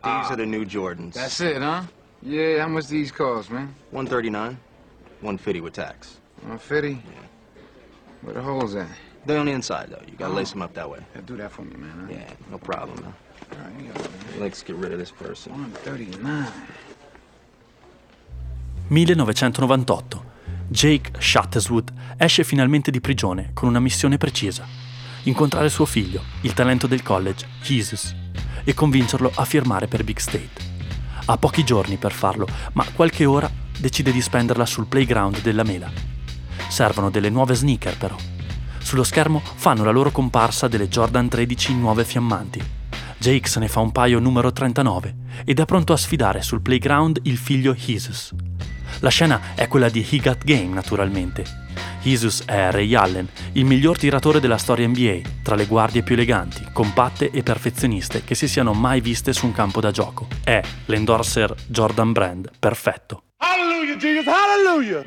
These 0.00 0.30
are 0.30 0.36
the 0.36 0.46
new 0.46 0.64
Jordans. 0.64 1.14
That's 1.14 1.40
it, 1.40 1.60
huh? 1.60 1.82
Yeah, 2.20 2.62
how 2.62 2.68
much 2.68 2.86
these 2.86 3.12
cost, 3.12 3.50
man? 3.50 3.74
139, 3.90 4.56
150 5.18 5.60
with 5.60 5.74
tax. 5.74 6.20
150? 6.42 7.02
Where 8.20 8.34
the 8.34 8.42
holes 8.42 8.76
at? 8.76 8.86
They're 9.26 9.40
on 9.40 9.46
the 9.46 9.52
inside 9.52 9.90
though. 9.90 10.04
You 10.06 10.16
gotta 10.16 10.34
lace 10.34 10.52
them 10.52 10.62
up 10.62 10.72
that 10.74 10.88
way. 10.88 11.00
Yeah, 11.16 11.22
do 11.26 11.36
that 11.38 11.50
for 11.50 11.62
me, 11.62 11.74
man. 11.76 12.06
Huh? 12.06 12.12
Yeah, 12.14 12.32
no 12.48 12.58
problem. 12.58 13.02
Man. 13.02 13.14
All 13.58 13.64
right, 13.64 13.80
you 13.80 13.92
got 13.92 14.04
it, 14.04 14.10
man. 14.10 14.40
Let's 14.40 14.62
get 14.62 14.76
rid 14.76 14.92
of 14.92 14.98
this 14.98 15.10
person. 15.10 15.52
139. 15.52 16.46
1998. 18.88 20.24
Jake 20.68 21.12
Shatteswood 21.18 21.92
esce 22.16 22.44
finalmente 22.44 22.90
di 22.90 23.00
prigione 23.00 23.50
con 23.54 23.68
una 23.68 23.80
missione 23.80 24.16
precisa. 24.16 24.66
Incontrare 25.24 25.68
suo 25.68 25.84
figlio, 25.84 26.22
il 26.42 26.54
talento 26.54 26.86
del 26.86 27.02
college, 27.02 27.46
Jesus, 27.62 28.14
e 28.64 28.74
convincerlo 28.74 29.30
a 29.34 29.44
firmare 29.44 29.88
per 29.88 30.04
Big 30.04 30.18
State. 30.18 30.66
Ha 31.24 31.36
pochi 31.36 31.64
giorni 31.64 31.96
per 31.96 32.12
farlo, 32.12 32.46
ma 32.74 32.84
qualche 32.94 33.24
ora 33.24 33.50
decide 33.78 34.12
di 34.12 34.20
spenderla 34.20 34.64
sul 34.64 34.86
playground 34.86 35.40
della 35.42 35.64
Mela. 35.64 35.90
Servono 36.68 37.10
delle 37.10 37.30
nuove 37.30 37.54
sneaker 37.54 37.96
però. 37.96 38.16
Sullo 38.78 39.04
schermo 39.04 39.42
fanno 39.42 39.84
la 39.84 39.90
loro 39.90 40.10
comparsa 40.10 40.68
delle 40.68 40.88
Jordan 40.88 41.28
13 41.28 41.74
nuove 41.74 42.04
fiammanti. 42.04 42.77
Jake 43.18 43.48
se 43.48 43.58
ne 43.58 43.68
fa 43.68 43.80
un 43.80 43.90
paio 43.90 44.20
numero 44.20 44.52
39 44.52 45.14
ed 45.44 45.58
è 45.58 45.64
pronto 45.64 45.92
a 45.92 45.96
sfidare 45.96 46.40
sul 46.40 46.62
playground 46.62 47.18
il 47.24 47.36
figlio 47.36 47.74
Jesus. 47.74 48.32
La 49.00 49.10
scena 49.10 49.54
è 49.54 49.68
quella 49.68 49.88
di 49.88 50.06
He 50.08 50.18
Got 50.18 50.44
Game, 50.44 50.72
naturalmente. 50.72 51.66
Jesus 52.00 52.44
è 52.44 52.70
Ray 52.70 52.94
Allen, 52.94 53.28
il 53.52 53.64
miglior 53.64 53.98
tiratore 53.98 54.40
della 54.40 54.56
storia 54.56 54.86
NBA, 54.86 55.20
tra 55.42 55.56
le 55.56 55.66
guardie 55.66 56.02
più 56.02 56.14
eleganti, 56.14 56.64
compatte 56.72 57.30
e 57.30 57.42
perfezioniste 57.42 58.24
che 58.24 58.34
si 58.34 58.48
siano 58.48 58.72
mai 58.72 59.00
viste 59.00 59.32
su 59.32 59.46
un 59.46 59.52
campo 59.52 59.80
da 59.80 59.90
gioco. 59.90 60.28
È 60.42 60.60
l'endorser 60.86 61.54
Jordan 61.66 62.12
Brand 62.12 62.50
perfetto. 62.58 63.24
Hallelujah, 63.38 63.96
Jesus. 63.96 64.26
Hallelujah. 64.26 65.04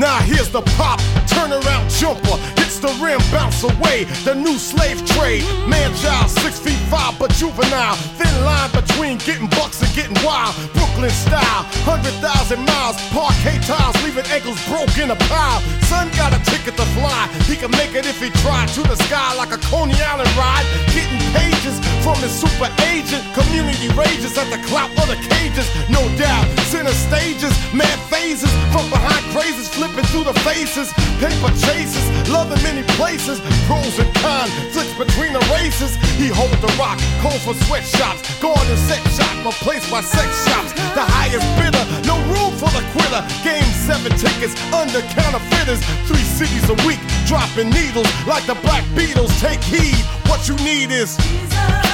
Now 0.00 0.18
here's 0.20 0.48
the 0.48 0.62
pop, 0.62 0.98
turnaround 1.28 1.90
jumper, 2.00 2.38
hits 2.58 2.69
the 2.80 2.92
rim, 3.04 3.20
bounce 3.30 3.62
away. 3.62 4.04
The 4.24 4.34
new 4.34 4.56
slave 4.56 5.04
trade, 5.14 5.44
man 5.68 5.92
child, 6.00 6.30
six 6.30 6.58
feet 6.58 6.80
five, 6.88 7.18
but 7.18 7.30
juvenile. 7.32 7.96
Thin 8.16 8.32
line 8.44 8.70
between 8.72 9.18
getting 9.18 9.48
bucks 9.48 9.82
and 9.82 9.92
getting 9.94 10.16
wild. 10.24 10.56
Brooklyn 10.72 11.10
style, 11.12 11.68
hundred 11.84 12.16
thousand 12.24 12.64
miles, 12.64 12.96
parquet 13.12 13.60
tiles, 13.68 13.96
leaving 14.02 14.24
ankles 14.32 14.60
broke 14.66 14.96
in 14.96 15.10
a 15.10 15.18
pile. 15.28 15.60
Son 15.92 16.08
got 16.16 16.32
a 16.32 16.40
ticket 16.48 16.76
to 16.76 16.86
fly, 16.96 17.28
he 17.44 17.56
can 17.56 17.70
make 17.72 17.94
it 17.94 18.06
if 18.06 18.20
he 18.20 18.30
tried. 18.40 18.68
To 18.76 18.82
the 18.82 18.96
sky 19.08 19.34
like 19.36 19.52
a 19.52 19.60
Coney 19.68 19.96
Island 20.00 20.30
ride, 20.36 20.64
getting 20.96 21.20
pages 21.36 21.76
from 22.00 22.16
his 22.24 22.32
super 22.32 22.70
agent. 22.88 23.22
Community 23.36 23.92
rages 23.92 24.36
at 24.40 24.48
the 24.48 24.60
clout 24.68 24.90
of 24.96 25.06
the 25.08 25.20
cages, 25.28 25.68
no 25.92 26.00
doubt. 26.16 26.48
Center 26.72 26.96
stages, 26.96 27.52
mad 27.74 27.98
phases 28.08 28.50
from 28.72 28.88
behind 28.88 29.20
crazes, 29.36 29.68
flipping 29.68 30.04
through 30.08 30.24
the 30.24 30.36
faces. 30.40 30.88
Paper 31.20 31.52
chases, 31.60 32.08
love 32.30 32.48
in 32.48 32.62
many 32.62 32.82
places. 32.96 33.40
Pros 33.68 33.98
and 34.00 34.08
cons, 34.24 34.48
flicks 34.72 34.96
between 34.96 35.34
the 35.34 35.44
races. 35.52 35.96
He 36.16 36.28
hold 36.28 36.56
the 36.64 36.72
rock, 36.80 36.96
cold 37.20 37.36
for 37.44 37.52
sweatshops. 37.68 38.24
Going 38.40 38.56
to 38.56 38.76
sex 38.88 39.04
shop, 39.20 39.44
replaced 39.44 39.90
by 39.90 40.00
sex 40.00 40.32
shops. 40.48 40.72
The 40.96 41.04
highest 41.04 41.44
bidder, 41.60 41.84
no 42.08 42.16
room 42.32 42.56
for 42.56 42.72
the 42.72 42.80
quitter. 42.96 43.20
Game 43.44 43.68
seven 43.84 44.16
tickets 44.16 44.56
under 44.72 45.04
counterfeiters. 45.12 45.84
Three 46.08 46.24
cities 46.24 46.64
a 46.72 46.76
week, 46.88 47.00
dropping 47.28 47.68
needles 47.68 48.08
like 48.26 48.46
the 48.46 48.56
Black 48.64 48.84
Beatles. 48.96 49.28
Take 49.44 49.60
heed, 49.60 50.00
what 50.24 50.48
you 50.48 50.56
need 50.64 50.90
is. 50.90 51.16
Huh. 51.52 51.89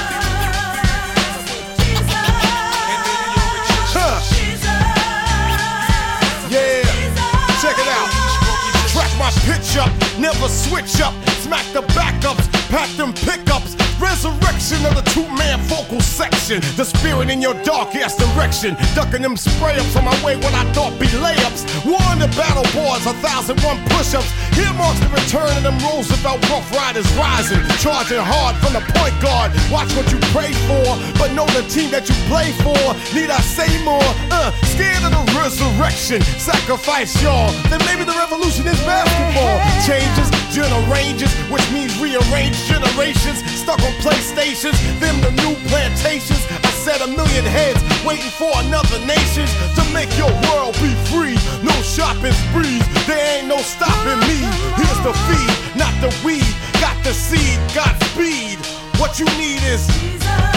My 9.27 9.33
up, 9.77 9.91
never 10.17 10.47
switch 10.47 11.01
up. 11.01 11.13
Smack 11.43 11.65
the 11.73 11.81
backups, 11.99 12.47
pack 12.69 12.89
the 12.95 13.06
The 16.47 16.85
spirit 16.85 17.29
in 17.29 17.41
your 17.41 17.53
dark 17.67 17.93
ass 17.95 18.15
direction. 18.15 18.77
Ducking 18.95 19.21
them 19.21 19.35
spray 19.35 19.75
ups 19.75 19.97
on 19.97 20.05
my 20.05 20.15
way, 20.23 20.37
what 20.37 20.53
I 20.55 20.63
thought 20.71 20.95
be 20.95 21.07
layups. 21.19 21.67
One 21.83 22.19
the 22.23 22.31
battle 22.39 22.63
boards, 22.71 23.03
a 23.03 23.11
thousand 23.19 23.59
one 23.67 23.75
push 23.91 24.15
ups. 24.15 24.31
Here 24.55 24.71
marks 24.79 24.95
the 25.03 25.11
return 25.11 25.51
of 25.59 25.63
them 25.67 25.75
Roosevelt 25.83 26.39
Rough 26.47 26.71
Riders 26.71 27.03
rising. 27.19 27.59
Charging 27.83 28.23
hard 28.23 28.55
from 28.63 28.79
the 28.79 28.83
point 28.95 29.11
guard. 29.19 29.51
Watch 29.67 29.91
what 29.99 30.07
you 30.07 30.23
pray 30.31 30.55
for, 30.71 30.87
but 31.19 31.35
know 31.35 31.43
the 31.51 31.67
team 31.67 31.91
that 31.91 32.07
you 32.07 32.15
play 32.31 32.55
for. 32.63 32.79
Need 33.11 33.27
I 33.27 33.43
say 33.43 33.67
more? 33.83 33.99
Uh, 34.31 34.55
scared 34.71 35.03
of 35.03 35.11
the 35.11 35.23
resurrection. 35.35 36.23
Sacrifice 36.39 37.11
y'all. 37.19 37.51
Then 37.67 37.83
maybe 37.83 38.07
the 38.07 38.15
revolution 38.15 38.63
is 38.71 38.79
basketball. 38.87 39.59
Changes, 39.83 40.31
generations, 40.57 41.29
which 41.53 41.65
means 41.69 41.93
rearrange 42.01 42.57
generations. 42.65 43.45
Stuck 43.53 43.77
on 43.85 43.93
PlayStations, 44.01 44.73
them 44.97 45.21
the 45.21 45.29
new 45.45 45.53
plantations. 45.69 46.41
I 46.65 46.71
said 46.73 46.99
a 47.01 47.07
million 47.07 47.45
heads 47.45 47.77
waiting 48.03 48.33
for 48.41 48.49
another 48.65 48.97
nations 49.05 49.53
to 49.77 49.83
make 49.93 50.09
your 50.17 50.33
world 50.49 50.73
be 50.81 50.97
free. 51.13 51.37
No 51.61 51.75
shopping 51.85 52.33
sprees, 52.49 52.81
there 53.05 53.21
ain't 53.37 53.47
no 53.47 53.57
stopping 53.61 54.17
me. 54.25 54.41
Here's 54.81 55.01
the 55.05 55.13
feed, 55.29 55.53
not 55.77 55.93
the 56.01 56.09
weed. 56.25 56.49
Got 56.81 56.97
the 57.05 57.13
seed, 57.13 57.57
got 57.77 57.93
speed. 58.09 58.57
What 58.97 59.19
you 59.19 59.29
need 59.37 59.61
is 59.61 59.85
what 60.25 60.56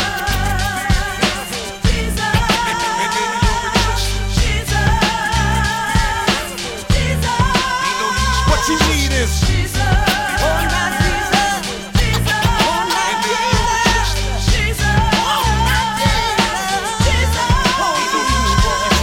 you 9.20 9.26
need 9.26 9.61
is 9.61 9.70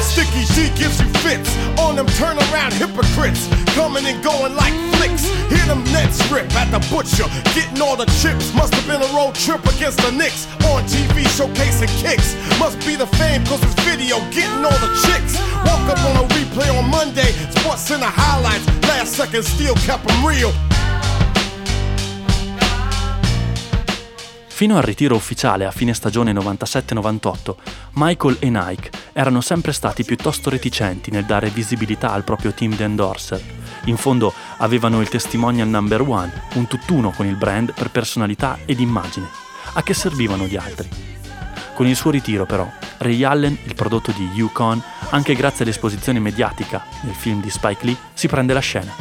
Sticky 0.01 0.45
D 0.55 0.69
gives 0.75 0.99
you 0.99 1.07
fits 1.21 1.55
on 1.77 1.95
them 1.95 2.07
turnaround 2.17 2.73
hypocrites. 2.73 3.47
Coming 3.75 4.05
and 4.05 4.23
going 4.23 4.55
like 4.55 4.73
flicks. 4.95 5.56
Hear 5.67 5.75
them 5.75 5.83
nets 5.91 6.23
rip 6.31 6.47
at 6.55 6.71
the 6.71 6.79
butcher. 6.87 7.27
Getting 7.51 7.81
all 7.81 7.97
the 7.97 8.05
chips. 8.21 8.53
Must 8.53 8.73
have 8.73 8.87
been 8.87 9.01
a 9.01 9.11
road 9.13 9.35
trip 9.35 9.59
against 9.65 9.99
the 9.99 10.11
Knicks. 10.11 10.47
On 10.71 10.81
TV 10.83 11.27
showcasing 11.35 11.91
kicks. 11.99 12.35
Must 12.57 12.77
be 12.85 12.95
the 12.95 13.07
fame 13.17 13.43
cause 13.43 13.61
it's 13.63 13.75
video. 13.83 14.17
Getting 14.31 14.63
all 14.63 14.79
the 14.79 14.91
chicks. 15.03 15.35
Woke 15.67 15.91
up 15.91 15.99
on 16.07 16.23
a 16.23 16.27
replay 16.35 16.69
on 16.71 16.89
Monday. 16.89 17.33
Sports 17.51 17.81
Center 17.81 18.07
highlights. 18.07 18.65
Last 18.87 19.13
second 19.15 19.43
still 19.43 19.75
kept 19.85 20.07
them 20.07 20.25
real. 20.25 20.53
Fino 24.47 24.77
al 24.77 24.83
ritiro 24.83 25.15
ufficiale 25.15 25.65
a 25.65 25.71
fine 25.71 25.93
stagione 25.93 26.33
97-98, 26.33 27.55
Michael 27.91 28.37
e 28.39 28.49
Nike 28.49 28.89
erano 29.13 29.39
sempre 29.39 29.71
stati 29.71 30.03
piuttosto 30.03 30.49
reticenti 30.49 31.11
nel 31.11 31.25
dare 31.25 31.49
visibilità 31.49 32.11
al 32.11 32.23
proprio 32.23 32.51
team 32.53 32.75
di 32.75 32.81
endorser. 32.81 33.66
In 33.85 33.97
fondo 33.97 34.33
avevano 34.57 35.01
il 35.01 35.09
testimonial 35.09 35.67
number 35.67 36.01
one, 36.01 36.31
un 36.53 36.67
tutt'uno 36.67 37.11
con 37.11 37.25
il 37.25 37.35
brand 37.35 37.73
per 37.73 37.89
personalità 37.89 38.59
ed 38.65 38.79
immagine. 38.79 39.27
A 39.73 39.83
che 39.83 39.93
servivano 39.93 40.45
gli 40.45 40.55
altri? 40.55 40.89
Con 41.73 41.87
il 41.87 41.95
suo 41.95 42.09
ritiro 42.09 42.45
però, 42.45 42.69
Ray 42.97 43.23
Allen, 43.23 43.57
il 43.63 43.75
prodotto 43.75 44.11
di 44.11 44.27
Yukon, 44.33 44.81
anche 45.09 45.35
grazie 45.35 45.63
all'esposizione 45.63 46.19
mediatica 46.19 46.83
nel 47.01 47.13
film 47.13 47.41
di 47.41 47.49
Spike 47.49 47.85
Lee, 47.85 47.97
si 48.13 48.27
prende 48.27 48.53
la 48.53 48.59
scena. 48.59 48.93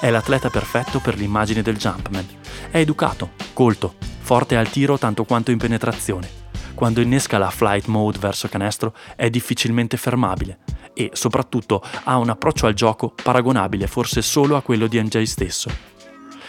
È 0.00 0.10
l'atleta 0.10 0.50
perfetto 0.50 1.00
per 1.00 1.16
l'immagine 1.16 1.62
del 1.62 1.76
Jumpman. 1.76 2.26
È 2.70 2.78
educato, 2.78 3.32
colto, 3.52 3.94
forte 4.20 4.56
al 4.56 4.70
tiro 4.70 4.98
tanto 4.98 5.24
quanto 5.24 5.50
in 5.50 5.58
penetrazione. 5.58 6.43
Quando 6.74 7.00
innesca 7.00 7.38
la 7.38 7.50
flight 7.50 7.86
mode 7.86 8.18
verso 8.18 8.48
canestro 8.48 8.94
è 9.14 9.30
difficilmente 9.30 9.96
fermabile 9.96 10.58
e 10.92 11.10
soprattutto 11.12 11.82
ha 12.04 12.16
un 12.16 12.28
approccio 12.28 12.66
al 12.66 12.74
gioco 12.74 13.12
paragonabile 13.22 13.86
forse 13.86 14.22
solo 14.22 14.56
a 14.56 14.62
quello 14.62 14.86
di 14.86 15.00
NJ 15.00 15.22
stesso. 15.22 15.70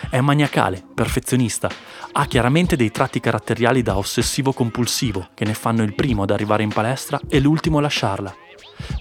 È 0.10 0.20
maniacale, 0.20 0.84
perfezionista, 0.94 1.70
ha 2.12 2.26
chiaramente 2.26 2.76
dei 2.76 2.92
tratti 2.92 3.20
caratteriali 3.20 3.82
da 3.82 3.98
ossessivo 3.98 4.52
compulsivo 4.52 5.30
che 5.34 5.46
ne 5.46 5.54
fanno 5.54 5.84
il 5.84 5.96
primo 5.96 6.24
ad 6.24 6.32
arrivare 6.32 6.64
in 6.64 6.70
palestra 6.70 7.20
e 7.28 7.40
l'ultimo 7.40 7.78
a 7.78 7.82
lasciarla. 7.82 8.45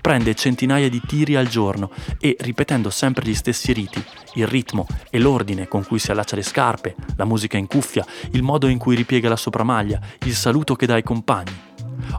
Prende 0.01 0.35
centinaia 0.35 0.88
di 0.88 1.01
tiri 1.07 1.37
al 1.37 1.49
giorno 1.49 1.90
e, 2.19 2.37
ripetendo 2.40 2.90
sempre 2.90 3.25
gli 3.25 3.35
stessi 3.35 3.73
riti, 3.73 4.03
il 4.35 4.47
ritmo 4.47 4.87
e 5.11 5.19
l'ordine 5.19 5.69
con 5.69 5.85
cui 5.85 5.99
si 5.99 6.11
allaccia 6.11 6.37
le 6.37 6.43
scarpe, 6.43 6.95
la 7.17 7.25
musica 7.25 7.57
in 7.57 7.67
cuffia, 7.67 8.05
il 8.33 8.43
modo 8.43 8.67
in 8.67 8.79
cui 8.79 8.97
ripiega 8.97 9.29
la 9.29 9.37
sopramaglia, 9.37 10.01
il 10.25 10.35
saluto 10.35 10.75
che 10.75 10.87
dà 10.87 10.95
ai 10.95 11.03
compagni. 11.03 11.73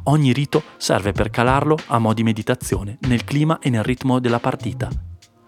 Ogni 0.03 0.33
rito 0.33 0.63
serve 0.77 1.11
per 1.11 1.29
calarlo 1.29 1.77
a 1.87 1.99
mo' 1.99 2.13
di 2.13 2.23
meditazione 2.23 2.97
nel 3.01 3.23
clima 3.23 3.59
e 3.59 3.69
nel 3.69 3.83
ritmo 3.83 4.19
della 4.19 4.39
partita. 4.39 4.89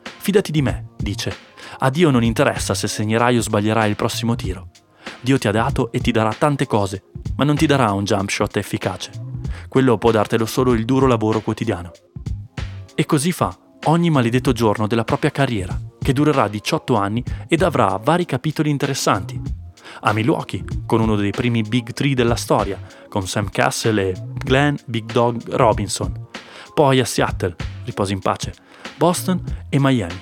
Fidati 0.01 0.51
di 0.51 0.61
me, 0.61 0.89
dice. 0.97 1.35
A 1.79 1.89
Dio 1.89 2.09
non 2.09 2.23
interessa 2.23 2.73
se 2.73 2.87
segnerai 2.87 3.37
o 3.37 3.41
sbaglierai 3.41 3.89
il 3.89 3.95
prossimo 3.95 4.35
tiro. 4.35 4.69
Dio 5.21 5.37
ti 5.37 5.47
ha 5.47 5.51
dato 5.51 5.91
e 5.91 5.99
ti 5.99 6.11
darà 6.11 6.33
tante 6.33 6.67
cose, 6.67 7.03
ma 7.35 7.43
non 7.43 7.55
ti 7.55 7.65
darà 7.65 7.91
un 7.91 8.03
jump 8.03 8.29
shot 8.29 8.57
efficace. 8.57 9.26
Quello 9.67 9.97
può 9.97 10.11
dartelo 10.11 10.45
solo 10.45 10.73
il 10.73 10.85
duro 10.85 11.07
lavoro 11.07 11.41
quotidiano. 11.41 11.91
E 12.95 13.05
così 13.05 13.31
fa 13.31 13.55
ogni 13.85 14.09
maledetto 14.09 14.51
giorno 14.51 14.87
della 14.87 15.03
propria 15.03 15.31
carriera, 15.31 15.79
che 16.01 16.13
durerà 16.13 16.47
18 16.47 16.95
anni 16.95 17.23
ed 17.47 17.61
avrà 17.61 17.99
vari 18.03 18.25
capitoli 18.25 18.69
interessanti. 18.69 19.39
A 20.01 20.13
Milwaukee, 20.13 20.63
con 20.85 21.01
uno 21.01 21.15
dei 21.15 21.31
primi 21.31 21.61
Big 21.61 21.93
Three 21.93 22.13
della 22.13 22.35
storia, 22.35 22.79
con 23.07 23.27
Sam 23.27 23.49
Castle 23.49 24.09
e 24.09 24.13
Glenn 24.43 24.75
Big 24.85 25.11
Dog 25.11 25.49
Robinson. 25.49 26.27
Poi 26.73 26.99
a 26.99 27.05
Seattle, 27.05 27.55
riposi 27.85 28.13
in 28.13 28.19
pace, 28.19 28.53
Boston 28.97 29.41
e 29.69 29.79
Miami. 29.79 30.21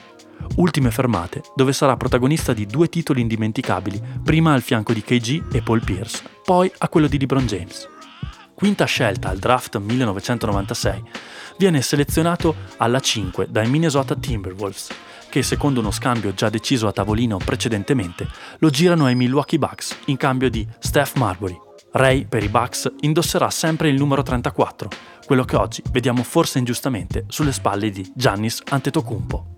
Ultime 0.57 0.91
fermate 0.91 1.41
dove 1.55 1.73
sarà 1.73 1.97
protagonista 1.97 2.53
di 2.53 2.65
due 2.65 2.88
titoli 2.88 3.21
indimenticabili, 3.21 4.01
prima 4.23 4.53
al 4.53 4.61
fianco 4.61 4.93
di 4.93 5.01
KG 5.01 5.53
e 5.53 5.61
Paul 5.61 5.83
Pierce, 5.83 6.23
poi 6.43 6.71
a 6.77 6.88
quello 6.88 7.07
di 7.07 7.19
LeBron 7.19 7.45
James. 7.45 7.93
Quinta 8.55 8.85
scelta 8.85 9.27
al 9.27 9.37
draft 9.37 9.77
1996, 9.77 11.03
viene 11.57 11.81
selezionato 11.81 12.55
alla 12.77 13.01
5 13.01 13.47
dai 13.49 13.67
Minnesota 13.69 14.15
Timberwolves, 14.15 14.91
che 15.29 15.43
secondo 15.43 15.81
uno 15.81 15.91
scambio 15.91 16.33
già 16.33 16.47
deciso 16.47 16.87
a 16.87 16.93
tavolino 16.93 17.35
precedentemente, 17.35 18.25
lo 18.59 18.69
girano 18.69 19.07
ai 19.07 19.15
Milwaukee 19.15 19.59
Bucks 19.59 19.97
in 20.05 20.15
cambio 20.15 20.49
di 20.49 20.65
Steph 20.79 21.15
Marbury. 21.15 21.59
Ray, 21.91 22.27
per 22.27 22.43
i 22.43 22.49
Bucks, 22.49 22.89
indosserà 23.01 23.49
sempre 23.49 23.89
il 23.89 23.95
numero 23.95 24.23
34, 24.23 24.89
quello 25.25 25.43
che 25.43 25.57
oggi 25.57 25.83
vediamo 25.91 26.23
forse 26.23 26.57
ingiustamente 26.57 27.25
sulle 27.27 27.51
spalle 27.51 27.89
di 27.89 28.09
Giannis 28.15 28.61
Antetokounmpo. 28.69 29.57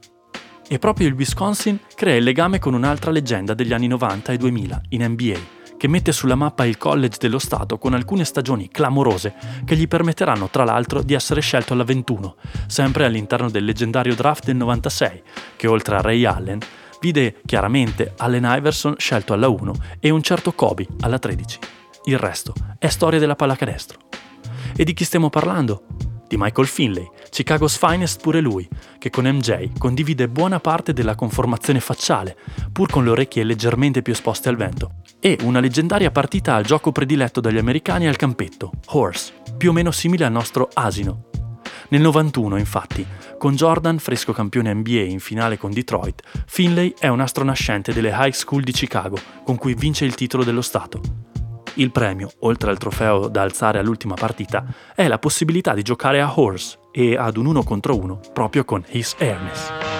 E 0.68 0.80
proprio 0.80 1.08
il 1.08 1.14
Wisconsin 1.14 1.80
crea 1.94 2.16
il 2.16 2.24
legame 2.24 2.58
con 2.58 2.74
un'altra 2.74 3.12
leggenda 3.12 3.54
degli 3.54 3.74
anni 3.74 3.88
90 3.88 4.34
e 4.34 4.38
2000 4.38 4.82
in 4.90 5.06
NBA, 5.06 5.57
che 5.78 5.88
mette 5.88 6.12
sulla 6.12 6.36
mappa 6.36 6.66
il 6.66 6.78
college 6.78 7.18
dello 7.20 7.40
Stato 7.40 7.78
con 7.78 7.94
alcune 7.94 8.26
stagioni 8.26 8.70
clamorose 8.70 9.36
che 9.64 9.76
gli 9.76 9.88
permetteranno 9.88 10.50
tra 10.50 10.64
l'altro 10.64 11.02
di 11.02 11.14
essere 11.14 11.42
scelto 11.42 11.74
alla 11.74 11.84
21, 11.84 12.36
sempre 12.66 13.06
all'interno 13.06 13.50
del 13.50 13.64
leggendario 13.64 14.16
draft 14.16 14.46
del 14.46 14.56
96, 14.56 15.22
che 15.56 15.68
oltre 15.68 15.96
a 15.96 16.02
Ray 16.02 16.26
Allen 16.26 16.60
vide 17.00 17.42
chiaramente 17.46 18.14
Allen 18.18 18.48
Iverson 18.58 18.96
scelto 18.98 19.34
alla 19.34 19.48
1 19.48 19.74
e 20.00 20.10
un 20.10 20.22
certo 20.22 20.54
Kobe 20.54 20.88
alla 21.02 21.20
13. 21.20 21.60
Il 22.06 22.18
resto 22.18 22.54
è 22.80 22.88
storia 22.88 23.20
della 23.20 23.36
pallacanestro. 23.36 24.00
E 24.76 24.84
di 24.84 24.94
chi 24.94 25.04
stiamo 25.04 25.30
parlando? 25.30 25.84
Di 26.28 26.36
Michael 26.38 26.68
Finley, 26.68 27.10
Chicago's 27.30 27.78
finest 27.78 28.22
pure 28.22 28.42
lui, 28.42 28.68
che 28.98 29.10
con 29.10 29.26
MJ 29.26 29.78
condivide 29.78 30.28
buona 30.28 30.60
parte 30.60 30.92
della 30.92 31.16
conformazione 31.16 31.80
facciale, 31.80 32.38
pur 32.72 32.90
con 32.90 33.06
le 33.06 33.12
orecchie 33.12 33.44
leggermente 33.44 34.02
più 34.02 34.12
esposte 34.12 34.50
al 34.50 34.58
vento, 34.58 34.96
e 35.20 35.38
una 35.42 35.60
leggendaria 35.60 36.12
partita 36.12 36.56
al 36.56 36.64
gioco 36.64 36.92
prediletto 36.92 37.42
dagli 37.42 37.58
americani 37.58 38.08
al 38.08 38.16
campetto, 38.16 38.72
Horse, 38.88 39.34
più 39.58 39.70
o 39.70 39.74
meno 39.74 39.92
simile 39.92 40.26
al 40.26 40.32
nostro 40.32 40.70
asino. 40.74 41.26
Nel 41.90 42.02
91, 42.02 42.58
infatti, 42.58 43.06
con 43.38 43.56
Jordan 43.56 43.98
fresco 44.00 44.34
campione 44.34 44.74
NBA 44.74 45.04
in 45.04 45.20
finale 45.20 45.58
con 45.58 45.72
Detroit, 45.72 46.22
Finley 46.46 46.94
è 47.00 47.08
un 47.08 47.22
astro 47.22 47.46
nascente 47.46 47.94
delle 47.94 48.14
high 48.14 48.34
school 48.34 48.64
di 48.64 48.72
Chicago, 48.72 49.18
con 49.44 49.58
cui 49.58 49.74
vince 49.74 50.04
il 50.04 50.16
titolo 50.16 50.44
dello 50.44 50.62
Stato. 50.62 51.00
Il 51.76 51.92
premio, 51.92 52.32
oltre 52.40 52.72
al 52.72 52.78
trofeo 52.78 53.28
da 53.28 53.44
alzare 53.44 53.80
all'ultima 53.80 54.16
partita, 54.16 54.66
è 54.96 55.08
la 55.08 55.20
possibilità 55.20 55.74
di 55.74 55.84
giocare 55.84 56.20
a 56.20 56.40
Horse 56.40 56.80
e 56.92 57.16
ad 57.16 57.38
un 57.38 57.46
uno 57.46 57.64
contro 57.64 57.96
uno 57.96 58.20
proprio 58.34 58.66
con 58.66 58.84
His 58.90 59.16
Airness. 59.20 59.97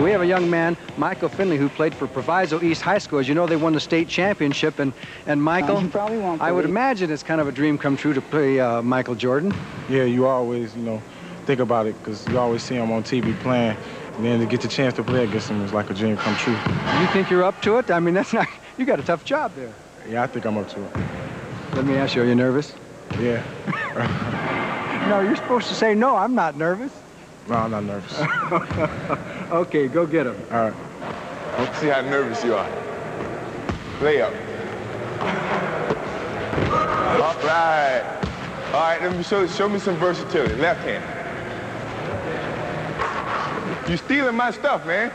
We 0.00 0.12
have 0.12 0.20
a 0.20 0.26
young 0.26 0.48
man, 0.48 0.76
Michael 0.96 1.28
Finley, 1.28 1.56
who 1.56 1.68
played 1.68 1.92
for 1.92 2.06
Proviso 2.06 2.62
East 2.62 2.82
High 2.82 2.98
School. 2.98 3.18
As 3.18 3.28
you 3.28 3.34
know, 3.34 3.48
they 3.48 3.56
won 3.56 3.72
the 3.72 3.80
state 3.80 4.08
championship. 4.08 4.78
And, 4.78 4.92
and 5.26 5.42
Michael, 5.42 5.82
you 5.82 5.88
probably 5.88 6.18
won't 6.18 6.40
I 6.40 6.52
would 6.52 6.64
imagine 6.64 7.10
it's 7.10 7.24
kind 7.24 7.40
of 7.40 7.48
a 7.48 7.52
dream 7.52 7.78
come 7.78 7.96
true 7.96 8.12
to 8.14 8.20
play 8.20 8.60
uh, 8.60 8.80
Michael 8.82 9.16
Jordan. 9.16 9.52
Yeah, 9.90 10.04
you 10.04 10.26
always, 10.26 10.76
you 10.76 10.82
know, 10.82 11.02
think 11.46 11.58
about 11.60 11.86
it 11.86 11.98
because 11.98 12.28
you 12.28 12.38
always 12.38 12.62
see 12.62 12.76
him 12.76 12.92
on 12.92 13.02
TV 13.02 13.36
playing. 13.40 13.76
And 14.16 14.24
then 14.24 14.38
to 14.38 14.46
get 14.46 14.60
the 14.60 14.68
chance 14.68 14.94
to 14.94 15.02
play 15.02 15.24
against 15.24 15.48
him 15.50 15.64
is 15.64 15.72
like 15.72 15.90
a 15.90 15.94
dream 15.94 16.16
come 16.16 16.36
true. 16.36 16.52
You 16.52 17.06
think 17.08 17.28
you're 17.28 17.44
up 17.44 17.60
to 17.62 17.78
it? 17.78 17.90
I 17.90 17.98
mean, 17.98 18.14
that's 18.18 18.32
not. 18.32 18.46
You 18.76 18.84
got 18.84 19.00
a 19.00 19.02
tough 19.02 19.24
job 19.24 19.52
there. 19.56 19.72
Yeah, 20.08 20.22
I 20.22 20.28
think 20.28 20.44
I'm 20.46 20.56
up 20.56 20.68
to 20.70 20.84
it. 20.84 20.90
Let 21.74 21.84
me 21.84 21.96
ask 21.96 22.14
you, 22.14 22.22
are 22.22 22.26
you 22.26 22.34
nervous? 22.34 22.72
Yeah. 23.20 23.42
No, 25.08 25.20
you're 25.20 25.36
supposed 25.36 25.68
to 25.68 25.74
say, 25.74 25.94
no, 25.94 26.16
I'm 26.16 26.34
not 26.34 26.54
nervous. 26.54 26.92
No, 27.48 27.54
I'm 27.54 27.70
not 27.70 27.84
nervous. 27.84 28.20
okay, 29.52 29.88
go 29.88 30.06
get 30.06 30.26
him. 30.26 30.36
All 30.50 30.70
right. 30.70 30.74
Let's 31.58 31.78
see 31.78 31.86
how 31.86 32.02
nervous 32.02 32.44
you 32.44 32.54
are. 32.54 32.70
Lay 34.02 34.20
up. 34.20 34.32
All 37.20 37.34
right. 37.42 38.02
All 38.66 38.80
right, 38.80 39.00
let 39.00 39.16
me 39.16 39.22
show, 39.22 39.46
show 39.46 39.68
me 39.68 39.78
some 39.78 39.96
versatility. 39.96 40.56
Left 40.56 40.80
hand. 40.80 41.02
You 43.88 43.96
stealing 43.96 44.36
my 44.36 44.50
stuff, 44.50 44.84
man. 44.86 45.10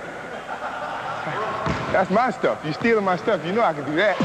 That's 1.93 2.09
my 2.09 2.31
stuff. 2.31 2.65
You 2.65 2.73
stealing 2.73 3.05
my 3.05 3.15
stuff. 3.15 3.45
You 3.45 3.51
know 3.51 3.61
I 3.61 3.73
can 3.73 3.85
do 3.85 3.95
that. 3.97 4.19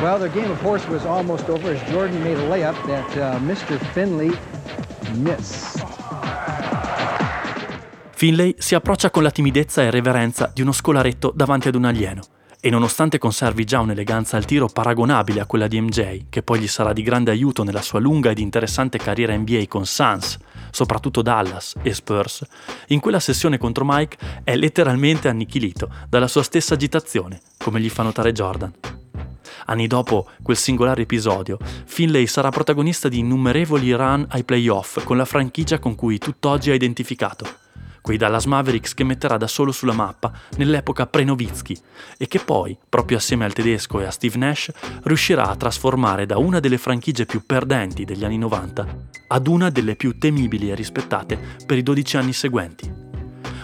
Well, 0.00 0.20
the 0.20 0.28
game 0.28 0.48
of 0.48 0.60
horse 0.60 0.86
was 0.86 1.04
almost 1.04 1.48
over 1.48 1.72
as 1.72 1.90
Jordan 1.90 2.22
made 2.22 2.36
a 2.36 2.48
layup 2.48 2.86
that 2.86 3.18
uh, 3.18 3.40
Mr. 3.40 3.84
Finley 3.92 4.30
missed. 5.16 5.99
Finlay 8.20 8.54
si 8.58 8.74
approccia 8.74 9.08
con 9.08 9.22
la 9.22 9.30
timidezza 9.30 9.80
e 9.80 9.90
reverenza 9.90 10.50
di 10.52 10.60
uno 10.60 10.72
scolaretto 10.72 11.32
davanti 11.34 11.68
ad 11.68 11.74
un 11.74 11.86
alieno 11.86 12.20
e 12.60 12.68
nonostante 12.68 13.16
conservi 13.16 13.64
già 13.64 13.80
un'eleganza 13.80 14.36
al 14.36 14.44
tiro 14.44 14.66
paragonabile 14.66 15.40
a 15.40 15.46
quella 15.46 15.66
di 15.66 15.80
MJ, 15.80 16.24
che 16.28 16.42
poi 16.42 16.60
gli 16.60 16.68
sarà 16.68 16.92
di 16.92 17.00
grande 17.00 17.30
aiuto 17.30 17.62
nella 17.62 17.80
sua 17.80 17.98
lunga 17.98 18.28
ed 18.28 18.38
interessante 18.38 18.98
carriera 18.98 19.34
NBA 19.34 19.62
con 19.68 19.86
Suns, 19.86 20.36
soprattutto 20.70 21.22
Dallas 21.22 21.76
e 21.80 21.94
Spurs, 21.94 22.44
in 22.88 23.00
quella 23.00 23.20
sessione 23.20 23.56
contro 23.56 23.86
Mike 23.86 24.18
è 24.44 24.54
letteralmente 24.54 25.28
annichilito 25.28 25.88
dalla 26.06 26.28
sua 26.28 26.42
stessa 26.42 26.74
agitazione, 26.74 27.40
come 27.56 27.80
gli 27.80 27.88
fa 27.88 28.02
notare 28.02 28.32
Jordan. 28.32 28.70
Anni 29.64 29.86
dopo 29.86 30.28
quel 30.42 30.58
singolare 30.58 31.00
episodio, 31.00 31.56
Finlay 31.86 32.26
sarà 32.26 32.50
protagonista 32.50 33.08
di 33.08 33.20
innumerevoli 33.20 33.90
run 33.92 34.26
ai 34.28 34.44
playoff 34.44 35.02
con 35.04 35.16
la 35.16 35.24
franchigia 35.24 35.78
con 35.78 35.94
cui 35.94 36.18
tutt'oggi 36.18 36.70
è 36.70 36.74
identificato, 36.74 37.46
quei 38.10 38.18
Dallas 38.18 38.46
Mavericks 38.46 38.92
che 38.92 39.04
metterà 39.04 39.36
da 39.36 39.46
solo 39.46 39.70
sulla 39.70 39.92
mappa 39.92 40.32
nell'epoca 40.56 41.06
pre-Nowitzki 41.06 41.78
e 42.18 42.26
che 42.26 42.40
poi, 42.40 42.76
proprio 42.88 43.18
assieme 43.18 43.44
al 43.44 43.52
tedesco 43.52 44.00
e 44.00 44.04
a 44.04 44.10
Steve 44.10 44.36
Nash, 44.36 44.72
riuscirà 45.04 45.48
a 45.48 45.54
trasformare 45.54 46.26
da 46.26 46.36
una 46.36 46.58
delle 46.58 46.76
franchigie 46.76 47.24
più 47.24 47.46
perdenti 47.46 48.04
degli 48.04 48.24
anni 48.24 48.36
90 48.36 48.86
ad 49.28 49.46
una 49.46 49.70
delle 49.70 49.94
più 49.94 50.18
temibili 50.18 50.72
e 50.72 50.74
rispettate 50.74 51.38
per 51.64 51.78
i 51.78 51.84
12 51.84 52.16
anni 52.16 52.32
seguenti. 52.32 52.92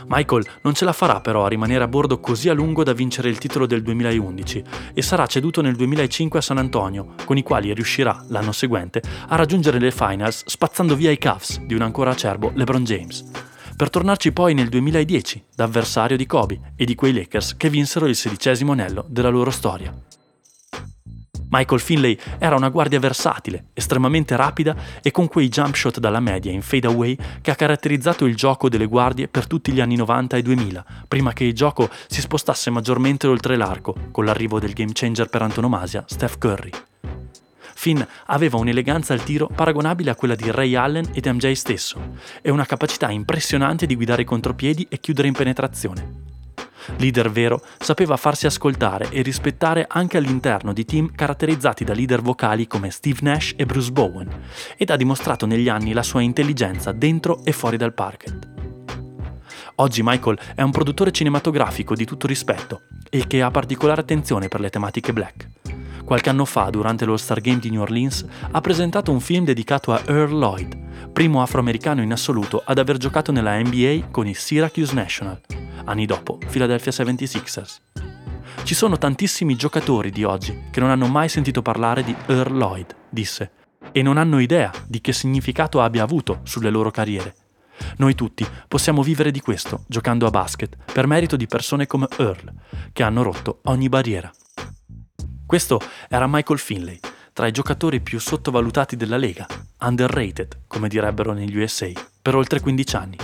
Michael 0.06 0.46
non 0.62 0.74
ce 0.74 0.84
la 0.84 0.92
farà 0.92 1.20
però 1.20 1.44
a 1.44 1.48
rimanere 1.48 1.82
a 1.82 1.88
bordo 1.88 2.20
così 2.20 2.48
a 2.48 2.52
lungo 2.52 2.84
da 2.84 2.92
vincere 2.92 3.28
il 3.28 3.38
titolo 3.38 3.66
del 3.66 3.82
2011 3.82 4.62
e 4.94 5.02
sarà 5.02 5.26
ceduto 5.26 5.60
nel 5.60 5.74
2005 5.74 6.38
a 6.38 6.42
San 6.42 6.58
Antonio, 6.58 7.14
con 7.24 7.36
i 7.36 7.42
quali 7.42 7.74
riuscirà, 7.74 8.24
l'anno 8.28 8.52
seguente, 8.52 9.02
a 9.26 9.34
raggiungere 9.34 9.80
le 9.80 9.90
finals 9.90 10.44
spazzando 10.46 10.94
via 10.94 11.10
i 11.10 11.18
Cavs 11.18 11.58
di 11.62 11.74
un 11.74 11.82
ancora 11.82 12.12
acerbo 12.12 12.52
LeBron 12.54 12.84
James 12.84 13.54
per 13.76 13.90
tornarci 13.90 14.32
poi 14.32 14.54
nel 14.54 14.70
2010 14.70 15.44
da 15.54 15.64
avversario 15.64 16.16
di 16.16 16.24
Kobe 16.24 16.72
e 16.74 16.86
di 16.86 16.94
quei 16.94 17.12
Lakers 17.12 17.56
che 17.58 17.68
vinsero 17.68 18.06
il 18.06 18.16
sedicesimo 18.16 18.72
anello 18.72 19.04
della 19.08 19.28
loro 19.28 19.50
storia. 19.50 19.94
Michael 21.48 21.80
Finlay 21.80 22.18
era 22.38 22.56
una 22.56 22.70
guardia 22.70 22.98
versatile, 22.98 23.66
estremamente 23.74 24.34
rapida 24.34 24.74
e 25.02 25.10
con 25.10 25.28
quei 25.28 25.48
jump 25.48 25.74
shot 25.74 26.00
dalla 26.00 26.20
media 26.20 26.50
in 26.50 26.62
fade 26.62 26.86
away 26.86 27.16
che 27.40 27.50
ha 27.50 27.54
caratterizzato 27.54 28.24
il 28.24 28.34
gioco 28.34 28.68
delle 28.68 28.86
guardie 28.86 29.28
per 29.28 29.46
tutti 29.46 29.70
gli 29.72 29.80
anni 29.80 29.94
90 29.96 30.38
e 30.38 30.42
2000, 30.42 30.84
prima 31.06 31.32
che 31.32 31.44
il 31.44 31.54
gioco 31.54 31.88
si 32.08 32.20
spostasse 32.20 32.70
maggiormente 32.70 33.26
oltre 33.26 33.56
l'arco 33.56 33.94
con 34.10 34.24
l'arrivo 34.24 34.58
del 34.58 34.72
game 34.72 34.92
changer 34.92 35.28
per 35.28 35.42
antonomasia 35.42 36.04
Steph 36.06 36.38
Curry. 36.38 36.70
Finn 37.86 38.02
aveva 38.26 38.56
un'eleganza 38.56 39.12
al 39.12 39.22
tiro 39.22 39.46
paragonabile 39.46 40.10
a 40.10 40.16
quella 40.16 40.34
di 40.34 40.50
Ray 40.50 40.74
Allen 40.74 41.10
ed 41.12 41.28
MJ 41.28 41.52
stesso 41.52 42.16
e 42.42 42.50
una 42.50 42.66
capacità 42.66 43.12
impressionante 43.12 43.86
di 43.86 43.94
guidare 43.94 44.22
i 44.22 44.24
contropiedi 44.24 44.88
e 44.90 44.98
chiudere 44.98 45.28
in 45.28 45.34
penetrazione. 45.34 46.24
Leader 46.96 47.30
vero, 47.30 47.62
sapeva 47.78 48.16
farsi 48.16 48.46
ascoltare 48.46 49.08
e 49.10 49.22
rispettare 49.22 49.86
anche 49.88 50.16
all'interno 50.16 50.72
di 50.72 50.84
team 50.84 51.12
caratterizzati 51.14 51.84
da 51.84 51.94
leader 51.94 52.22
vocali 52.22 52.66
come 52.66 52.90
Steve 52.90 53.20
Nash 53.22 53.54
e 53.56 53.64
Bruce 53.66 53.92
Bowen 53.92 54.30
ed 54.76 54.90
ha 54.90 54.96
dimostrato 54.96 55.46
negli 55.46 55.68
anni 55.68 55.92
la 55.92 56.02
sua 56.02 56.22
intelligenza 56.22 56.90
dentro 56.90 57.44
e 57.44 57.52
fuori 57.52 57.76
dal 57.76 57.94
parquet. 57.94 58.48
Oggi 59.76 60.00
Michael 60.02 60.40
è 60.56 60.62
un 60.62 60.72
produttore 60.72 61.12
cinematografico 61.12 61.94
di 61.94 62.04
tutto 62.04 62.26
rispetto 62.26 62.80
e 63.08 63.28
che 63.28 63.42
ha 63.42 63.50
particolare 63.52 64.00
attenzione 64.00 64.48
per 64.48 64.58
le 64.58 64.70
tematiche 64.70 65.12
black. 65.12 65.48
Qualche 66.06 66.30
anno 66.30 66.44
fa, 66.44 66.70
durante 66.70 67.04
l'All-Star 67.04 67.40
Game 67.40 67.58
di 67.58 67.68
New 67.68 67.80
Orleans, 67.80 68.24
ha 68.52 68.60
presentato 68.60 69.10
un 69.10 69.18
film 69.18 69.44
dedicato 69.44 69.92
a 69.92 70.00
Earl 70.06 70.38
Lloyd, 70.38 71.10
primo 71.12 71.42
afroamericano 71.42 72.00
in 72.00 72.12
assoluto 72.12 72.62
ad 72.64 72.78
aver 72.78 72.96
giocato 72.96 73.32
nella 73.32 73.58
NBA 73.58 74.10
con 74.12 74.28
i 74.28 74.32
Syracuse 74.32 74.94
National, 74.94 75.40
anni 75.84 76.06
dopo 76.06 76.38
Philadelphia 76.48 76.92
76ers. 76.92 77.78
Ci 78.62 78.74
sono 78.76 78.98
tantissimi 78.98 79.56
giocatori 79.56 80.12
di 80.12 80.22
oggi 80.22 80.56
che 80.70 80.78
non 80.78 80.90
hanno 80.90 81.08
mai 81.08 81.28
sentito 81.28 81.60
parlare 81.60 82.04
di 82.04 82.14
Earl 82.26 82.56
Lloyd, 82.56 82.94
disse, 83.08 83.50
e 83.90 84.00
non 84.00 84.16
hanno 84.16 84.38
idea 84.38 84.70
di 84.86 85.00
che 85.00 85.12
significato 85.12 85.80
abbia 85.80 86.04
avuto 86.04 86.38
sulle 86.44 86.70
loro 86.70 86.92
carriere. 86.92 87.34
Noi 87.96 88.14
tutti 88.14 88.46
possiamo 88.68 89.02
vivere 89.02 89.32
di 89.32 89.40
questo 89.40 89.82
giocando 89.88 90.28
a 90.28 90.30
basket 90.30 90.76
per 90.92 91.08
merito 91.08 91.34
di 91.34 91.48
persone 91.48 91.88
come 91.88 92.06
Earl, 92.16 92.52
che 92.92 93.02
hanno 93.02 93.24
rotto 93.24 93.58
ogni 93.64 93.88
barriera. 93.88 94.30
Questo 95.46 95.80
era 96.08 96.26
Michael 96.26 96.58
Finlay, 96.58 96.98
tra 97.32 97.46
i 97.46 97.52
giocatori 97.52 98.00
più 98.00 98.18
sottovalutati 98.18 98.96
della 98.96 99.16
Lega, 99.16 99.46
underrated, 99.78 100.62
come 100.66 100.88
direbbero 100.88 101.32
negli 101.32 101.56
USA, 101.56 101.88
per 102.20 102.34
oltre 102.34 102.58
15 102.58 102.96
anni. 102.96 103.16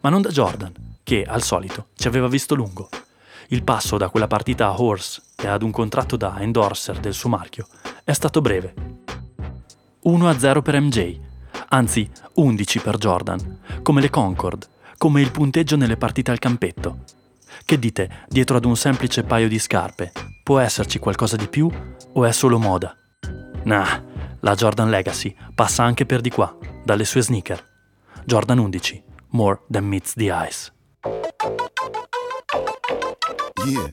Ma 0.00 0.10
non 0.10 0.22
da 0.22 0.28
Jordan, 0.28 0.72
che, 1.02 1.24
al 1.24 1.42
solito, 1.42 1.88
ci 1.96 2.06
aveva 2.06 2.28
visto 2.28 2.54
lungo. 2.54 2.88
Il 3.48 3.64
passo 3.64 3.96
da 3.96 4.10
quella 4.10 4.28
partita 4.28 4.66
a 4.66 4.80
Horse 4.80 5.22
e 5.36 5.48
ad 5.48 5.64
un 5.64 5.72
contratto 5.72 6.16
da 6.16 6.38
endorser 6.38 7.00
del 7.00 7.14
suo 7.14 7.28
marchio 7.28 7.66
è 8.04 8.12
stato 8.12 8.40
breve. 8.40 8.74
1-0 10.04 10.62
per 10.62 10.80
MJ, 10.80 11.18
anzi 11.70 12.08
11 12.34 12.78
per 12.78 12.96
Jordan, 12.96 13.58
come 13.82 14.00
le 14.00 14.08
Concord, 14.08 14.68
come 14.96 15.20
il 15.20 15.32
punteggio 15.32 15.74
nelle 15.74 15.96
partite 15.96 16.30
al 16.30 16.38
campetto. 16.38 17.18
Che 17.64 17.78
dite, 17.78 18.26
dietro 18.28 18.56
ad 18.56 18.64
un 18.64 18.76
semplice 18.76 19.22
paio 19.22 19.48
di 19.48 19.58
scarpe, 19.58 20.12
può 20.42 20.58
esserci 20.58 20.98
qualcosa 20.98 21.36
di 21.36 21.48
più 21.48 21.70
o 22.12 22.24
è 22.24 22.32
solo 22.32 22.58
moda? 22.58 22.94
Nah, 23.64 24.02
la 24.40 24.54
Jordan 24.54 24.90
Legacy 24.90 25.34
passa 25.54 25.82
anche 25.82 26.06
per 26.06 26.20
di 26.20 26.30
qua, 26.30 26.56
dalle 26.84 27.04
sue 27.04 27.22
sneaker. 27.22 27.62
Jordan 28.24 28.58
11, 28.58 29.02
more 29.30 29.60
than 29.70 29.86
meets 29.86 30.14
the 30.14 30.30
eyes. 30.30 30.72
Yeah. 33.66 33.90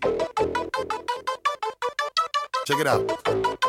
Check 2.65 2.79
it 2.79 2.87
out. 2.87 3.09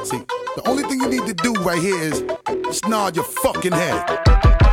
See, 0.05 0.25
the 0.57 0.63
only 0.67 0.83
thing 0.85 1.01
you 1.01 1.09
need 1.09 1.27
to 1.27 1.35
do 1.35 1.53
right 1.63 1.81
here 1.81 2.01
is 2.01 2.25
just 2.67 2.85
your 3.15 3.25
fucking 3.25 3.73
head. 3.73 4.68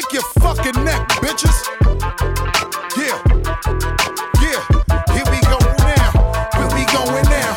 Break 0.00 0.12
your 0.16 0.32
fucking 0.40 0.80
neck, 0.82 1.04
bitches. 1.20 1.52
Yeah. 2.96 3.20
Yeah. 4.40 4.64
Here 5.12 5.28
we 5.28 5.38
go 5.44 5.60
now. 5.84 6.08
Where 6.56 6.72
we 6.72 6.88
going 6.88 7.28
now? 7.28 7.52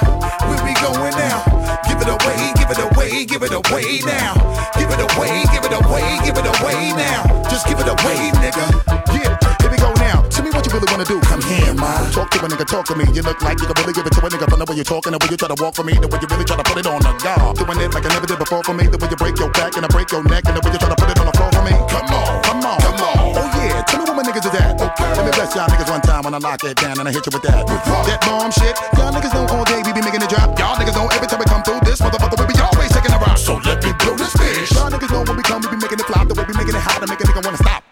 Where 0.52 0.60
we 0.68 0.76
going 0.84 1.16
now? 1.16 1.40
Give 1.88 2.04
it 2.04 2.12
away, 2.12 2.52
give 2.60 2.68
it 2.68 2.84
away, 2.84 3.24
give 3.24 3.44
it 3.44 3.54
away 3.56 4.04
now. 4.04 4.36
Give 4.76 4.92
it 4.92 5.00
away, 5.00 5.48
give 5.56 5.64
it 5.64 5.72
away, 5.72 6.04
give 6.28 6.36
it 6.36 6.44
away 6.60 6.92
now. 7.00 7.24
Just 7.48 7.64
give 7.66 7.80
it 7.80 7.88
away, 7.88 8.36
nigga. 8.44 8.68
Yeah. 9.16 9.40
Here 9.64 9.72
we 9.72 9.78
go 9.80 9.94
now. 10.04 10.28
Tell 10.28 10.44
me 10.44 10.52
what 10.52 10.68
you 10.68 10.74
really 10.74 10.92
wanna 10.92 11.06
do. 11.06 11.22
Come 11.22 11.42
here, 11.44 11.74
ma. 11.74 12.12
Talk 12.12 12.30
to 12.32 12.44
a 12.44 12.50
nigga, 12.50 12.68
talk 12.68 12.84
to 12.92 12.96
me. 12.98 13.06
You 13.16 13.22
look 13.24 13.42
like 13.42 13.62
you 13.62 13.68
can 13.72 13.76
really 13.80 13.94
give 13.94 14.06
it 14.06 14.12
to 14.12 14.20
a 14.20 14.30
nigga 14.30 14.50
from 14.50 14.60
the 14.60 14.66
way 14.68 14.76
you're 14.76 14.84
talking, 14.84 15.14
the 15.14 15.18
way 15.18 15.32
you 15.32 15.38
try 15.38 15.48
to 15.48 15.56
walk 15.64 15.76
for 15.76 15.86
me, 15.86 15.94
the 15.94 16.10
way 16.12 16.20
you 16.20 16.28
really 16.28 16.44
try 16.44 16.58
to 16.58 16.64
put 16.64 16.76
it 16.76 16.88
on 16.88 17.00
the 17.00 17.14
guard. 17.24 17.56
Doing 17.56 17.80
it 17.80 17.94
like 17.96 18.04
I 18.04 18.10
never 18.12 18.28
did 18.28 18.38
before 18.38 18.64
for 18.64 18.74
me, 18.74 18.88
the 18.88 19.00
way 19.00 19.08
you 19.08 19.16
break 19.16 19.40
your 19.40 19.50
back 19.56 19.78
and 19.78 19.86
I 19.86 19.88
break 19.88 20.12
your 20.12 20.24
neck, 20.28 20.44
and 20.44 20.58
the 20.58 20.62
way 20.68 20.76
you 20.76 20.80
try 20.84 20.90
to 20.92 21.00
put 21.00 21.08
it 21.08 21.18
on 21.24 21.32
for 21.32 21.33
me. 21.64 21.74
Come 21.90 22.08
on, 22.12 22.30
come 22.44 22.62
on, 22.64 22.78
come 22.80 23.00
on. 23.00 23.18
Oh 23.36 23.48
yeah, 23.60 23.82
tell 23.88 24.00
me 24.00 24.06
what 24.08 24.18
my 24.20 24.24
niggas 24.24 24.46
is 24.46 24.56
at. 24.56 24.80
Okay. 24.80 25.10
Let 25.16 25.26
me 25.26 25.32
bless 25.32 25.56
y'all 25.56 25.68
niggas 25.68 25.90
one 25.90 26.02
time 26.02 26.24
when 26.24 26.34
I 26.34 26.40
lock 26.40 26.64
it 26.64 26.78
down 26.78 27.00
and 27.00 27.08
I 27.08 27.12
hit 27.12 27.26
you 27.26 27.32
with 27.34 27.44
that. 27.44 27.66
That 27.68 28.20
bomb 28.26 28.52
shit. 28.52 28.76
Y'all 28.98 29.12
niggas 29.12 29.34
know 29.34 29.48
all 29.50 29.66
day 29.66 29.82
we 29.86 29.92
be 29.94 30.02
making 30.02 30.22
it 30.22 30.30
drop. 30.30 30.58
Y'all 30.60 30.76
niggas 30.76 30.96
know 30.96 31.08
every 31.10 31.28
time 31.28 31.40
we 31.40 31.46
come 31.46 31.64
through 31.64 31.82
this 31.88 32.00
motherfucker 32.02 32.38
we 32.40 32.46
be 32.54 32.58
always 32.60 32.92
taking 32.92 33.14
a 33.14 33.20
rock. 33.20 33.38
So 33.38 33.60
let 33.64 33.84
me 33.84 33.92
blow 34.00 34.16
this 34.16 34.34
bitch. 34.36 34.72
Y'all 34.76 34.92
niggas 34.92 35.12
know 35.12 35.24
when 35.24 35.36
we 35.38 35.44
come 35.44 35.62
we 35.64 35.70
be 35.72 35.80
making 35.80 36.00
it 36.00 36.08
flop. 36.08 36.28
The 36.28 36.36
way 36.36 36.46
we 36.48 36.54
making 36.54 36.76
it 36.76 36.84
hot 36.84 37.00
to 37.02 37.08
make 37.08 37.20
a 37.20 37.26
nigga 37.26 37.42
wanna 37.44 37.58
stop. 37.58 37.84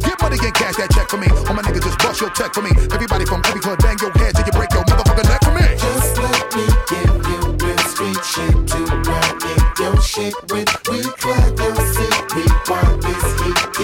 Get 0.00 0.16
money 0.20 0.38
and 0.40 0.54
cash 0.54 0.76
that 0.76 0.90
check 0.90 1.08
for 1.08 1.18
me. 1.18 1.28
All 1.48 1.54
my 1.54 1.62
niggas 1.62 1.84
just 1.84 1.98
bust 1.98 2.20
your 2.20 2.30
check 2.30 2.54
for 2.54 2.62
me. 2.62 2.70
Everybody 2.92 3.24
from 3.26 3.42
every 3.44 3.60
club 3.60 3.78
bang 3.80 3.98
your 4.00 4.12
head 4.16 4.34
till 4.36 4.46
you 4.46 4.52
break 4.52 4.72
your 4.72 4.84
motherfucking 4.84 5.28
neck 5.28 5.42
for 5.44 5.54
me. 5.54 5.66
Just 5.76 6.16
let 6.18 6.46
me 6.56 6.64
give 6.88 7.14
you 7.28 7.40
real 7.60 7.82
street 7.90 8.22
shit 8.24 8.54
to 8.72 8.80
run 9.04 9.30
in 9.44 9.60
your 9.78 9.96
shit 10.00 10.34
when 10.50 10.64
we 10.88 11.02
clap 11.20 11.58
your 11.58 11.76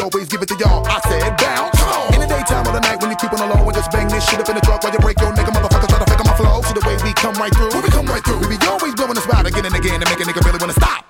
always 0.00 0.28
give 0.28 0.42
it 0.42 0.48
to 0.48 0.56
y'all. 0.58 0.86
I 0.86 1.00
said 1.08 1.36
bounce. 1.38 1.78
In 2.14 2.20
the 2.20 2.28
daytime 2.28 2.66
or 2.66 2.72
the 2.72 2.80
night 2.80 3.00
when 3.00 3.10
you 3.10 3.16
creep 3.16 3.32
on 3.32 3.40
the 3.42 3.48
low 3.50 3.62
and 3.62 3.74
just 3.74 3.90
bang 3.90 4.08
this 4.08 4.24
shit 4.28 4.40
up 4.40 4.48
in 4.48 4.54
the 4.54 4.64
truck 4.64 4.82
while 4.82 4.92
you 4.92 4.98
break 5.00 5.18
your 5.20 5.32
nigga 5.32 5.50
motherfuckers 5.50 5.88
try 5.88 5.98
to 5.98 6.08
fake 6.08 6.20
on 6.20 6.26
my 6.26 6.36
flow. 6.36 6.62
See 6.62 6.74
the 6.74 6.84
way 6.86 6.96
we 7.02 7.12
come 7.14 7.34
right 7.36 7.52
through. 7.54 7.70
When 7.74 7.82
we 7.82 7.90
come 7.90 8.06
right 8.06 8.22
through, 8.24 8.40
we 8.46 8.56
be 8.56 8.58
always 8.66 8.94
blowing 8.94 9.14
the 9.14 9.24
spot 9.24 9.46
again 9.46 9.66
and 9.66 9.74
again 9.74 9.98
and 10.00 10.08
make 10.08 10.20
a 10.20 10.26
nigga 10.26 10.42
really 10.44 10.58
wanna 10.58 10.78
stop. 10.78 11.04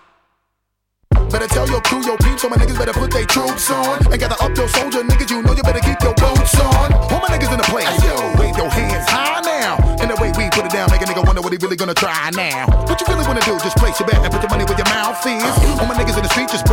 Better 1.29 1.49
tell 1.49 1.69
your 1.69 1.83
crew, 1.83 2.01
your 2.05 2.17
peeps, 2.19 2.41
so 2.41 2.49
my 2.49 2.57
niggas 2.57 2.79
better 2.79 2.97
put 2.97 3.11
their 3.13 3.27
troops 3.27 3.71
on. 3.71 4.01
And 4.09 4.19
gather 4.19 4.39
up 4.41 4.57
your 4.57 4.69
soldier 4.69 5.05
niggas, 5.05 5.29
you 5.29 5.43
know 5.43 5.53
you 5.53 5.63
better 5.63 5.85
keep 5.85 6.01
your 6.01 6.15
boots 6.17 6.57
on. 6.57 6.89
All 7.13 7.21
my 7.21 7.29
niggas 7.29 7.53
in 7.53 7.61
the 7.61 7.69
place, 7.69 7.93
yo, 8.01 8.17
wave 8.41 8.57
your 8.57 8.71
hands 8.73 9.05
high 9.13 9.45
now. 9.45 9.77
And 10.01 10.09
the 10.09 10.17
way 10.17 10.33
we 10.33 10.49
put 10.49 10.65
it 10.65 10.73
down, 10.73 10.89
make 10.91 11.03
a 11.03 11.05
nigga 11.05 11.21
wonder 11.27 11.43
what 11.43 11.53
he 11.53 11.59
really 11.61 11.77
gonna 11.77 11.93
try 11.93 12.31
now. 12.33 12.65
What 12.89 12.97
you 13.01 13.07
really 13.13 13.27
wanna 13.29 13.45
do, 13.45 13.61
just 13.61 13.77
place 13.77 14.01
your 14.01 14.09
bet 14.09 14.25
and 14.25 14.33
put 14.33 14.41
your 14.41 14.49
money 14.49 14.65
where 14.65 14.79
your 14.79 14.89
mouth 14.89 15.21
is. 15.27 15.45
All 15.77 15.85
my 15.85 15.95
niggas 16.01 16.17
in 16.17 16.25
the 16.25 16.33
street, 16.33 16.49
just 16.49 16.65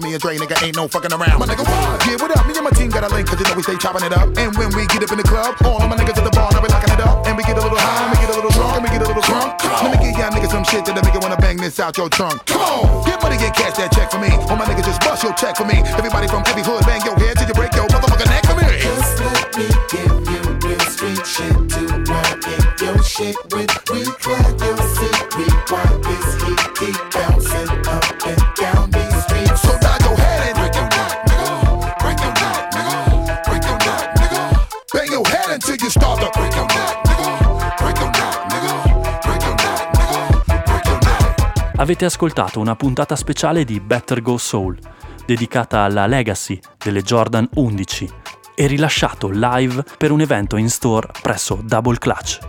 through 0.00 0.10
like 0.10 0.14
a 0.14 0.14
steamroller. 0.14 0.14
Me 0.14 0.14
and 0.14 0.22
Dre, 0.22 0.36
nigga, 0.38 0.56
ain't 0.64 0.76
no 0.76 0.88
fucking 0.88 1.12
around. 1.12 1.38
My 1.40 1.46
nigga, 1.46 1.64
what? 1.64 2.06
Yeah, 2.06 2.16
what 2.16 2.30
up? 2.36 2.46
Me 2.46 2.54
and 2.54 2.64
my 2.64 2.70
team 2.70 2.90
got 2.90 3.04
a 3.04 3.14
link, 3.14 3.28
cause 3.28 3.38
you 3.38 3.46
know 3.46 3.54
we 3.54 3.62
stay 3.62 3.76
chopping 3.76 4.04
it 4.04 4.12
up. 4.12 4.28
And 4.36 4.54
when 4.56 4.70
we 4.74 4.86
get 4.86 5.02
up 5.02 5.12
in 5.12 5.18
the 5.18 5.26
club, 5.26 5.56
all 5.64 5.82
of 5.82 5.88
my 5.88 5.96
niggas 5.96 6.18
at 6.18 6.24
the 6.24 6.30
bar, 6.30 6.50
now 6.52 6.62
we 6.62 6.68
locking 6.68 6.92
it 6.92 7.00
up. 7.00 7.26
And 7.26 7.36
we 7.36 7.42
get 7.42 7.58
a 7.58 7.62
little 7.62 7.78
high, 7.78 8.04
and 8.06 8.10
we 8.12 8.18
get 8.18 8.30
a 8.30 8.36
little 8.38 8.50
drunk, 8.50 8.74
and 8.76 8.84
we 8.84 8.90
get 8.90 9.02
a 9.02 9.08
little 9.08 9.22
drunk. 9.22 9.48
Let 9.62 9.90
me 9.94 9.98
give 9.98 10.18
y'all 10.18 10.30
niggas 10.30 10.50
some 10.50 10.64
shit 10.64 10.84
that'll 10.84 11.02
make 11.02 11.14
you 11.14 11.20
wanna 11.20 11.36
bang 11.38 11.56
this 11.56 11.78
out 11.80 11.96
your 11.96 12.08
trunk. 12.08 12.44
Come 12.46 12.60
on, 12.60 13.04
get 13.06 13.22
money, 13.22 13.38
get 13.38 13.54
cash 13.54 13.76
that 13.78 13.92
check 13.92 14.10
for 14.10 14.18
me. 14.18 14.30
All 14.48 14.56
my 14.56 14.66
niggas 14.66 14.86
just 14.86 15.00
bust 15.00 15.22
your 15.22 15.34
check 15.34 15.56
for 15.56 15.64
me. 15.64 15.82
Everybody 15.98 16.28
from 16.28 16.42
every 16.46 16.62
hood, 16.62 16.84
bang 16.86 17.02
your 17.04 17.16
head 17.18 17.36
till 17.38 17.48
you 17.48 17.54
break 17.54 17.74
your 17.74 17.86
motherfucking 17.88 18.30
neck 18.30 18.44
for 18.46 18.56
me. 18.56 18.66
Just 18.78 19.18
let 19.22 19.46
me 19.58 19.66
give 19.90 20.14
you 20.30 20.42
real 20.62 20.84
street 20.88 21.24
shit 21.26 21.56
to 21.74 21.82
run 22.06 22.34
in 22.46 22.62
your 22.82 22.98
shit 23.02 23.36
with. 23.50 23.72
We 23.90 24.04
clap 24.22 24.54
your 24.60 24.78
seat, 24.94 25.18
we 25.36 25.46
want 25.70 25.96
this 26.06 26.28
heat, 26.42 26.62
keep 26.78 26.98
bouncing 27.12 27.37
Avete 41.88 42.04
ascoltato 42.04 42.60
una 42.60 42.76
puntata 42.76 43.16
speciale 43.16 43.64
di 43.64 43.80
Better 43.80 44.20
Go 44.20 44.36
Soul, 44.36 44.78
dedicata 45.24 45.84
alla 45.84 46.06
legacy 46.06 46.60
delle 46.76 47.00
Jordan 47.00 47.48
11 47.54 48.10
e 48.54 48.66
rilasciato 48.66 49.30
live 49.30 49.82
per 49.96 50.10
un 50.10 50.20
evento 50.20 50.58
in 50.58 50.68
store 50.68 51.08
presso 51.22 51.58
Double 51.64 51.96
Clutch. 51.96 52.40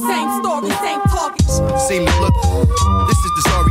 Same 0.00 0.40
story, 0.40 0.68
same 0.68 1.02
target. 1.06 1.76
See 1.86 2.00
me 2.00 2.10
look. 2.18 2.34
This 3.06 3.18
is 3.18 3.32
the 3.36 3.48
story 3.48 3.65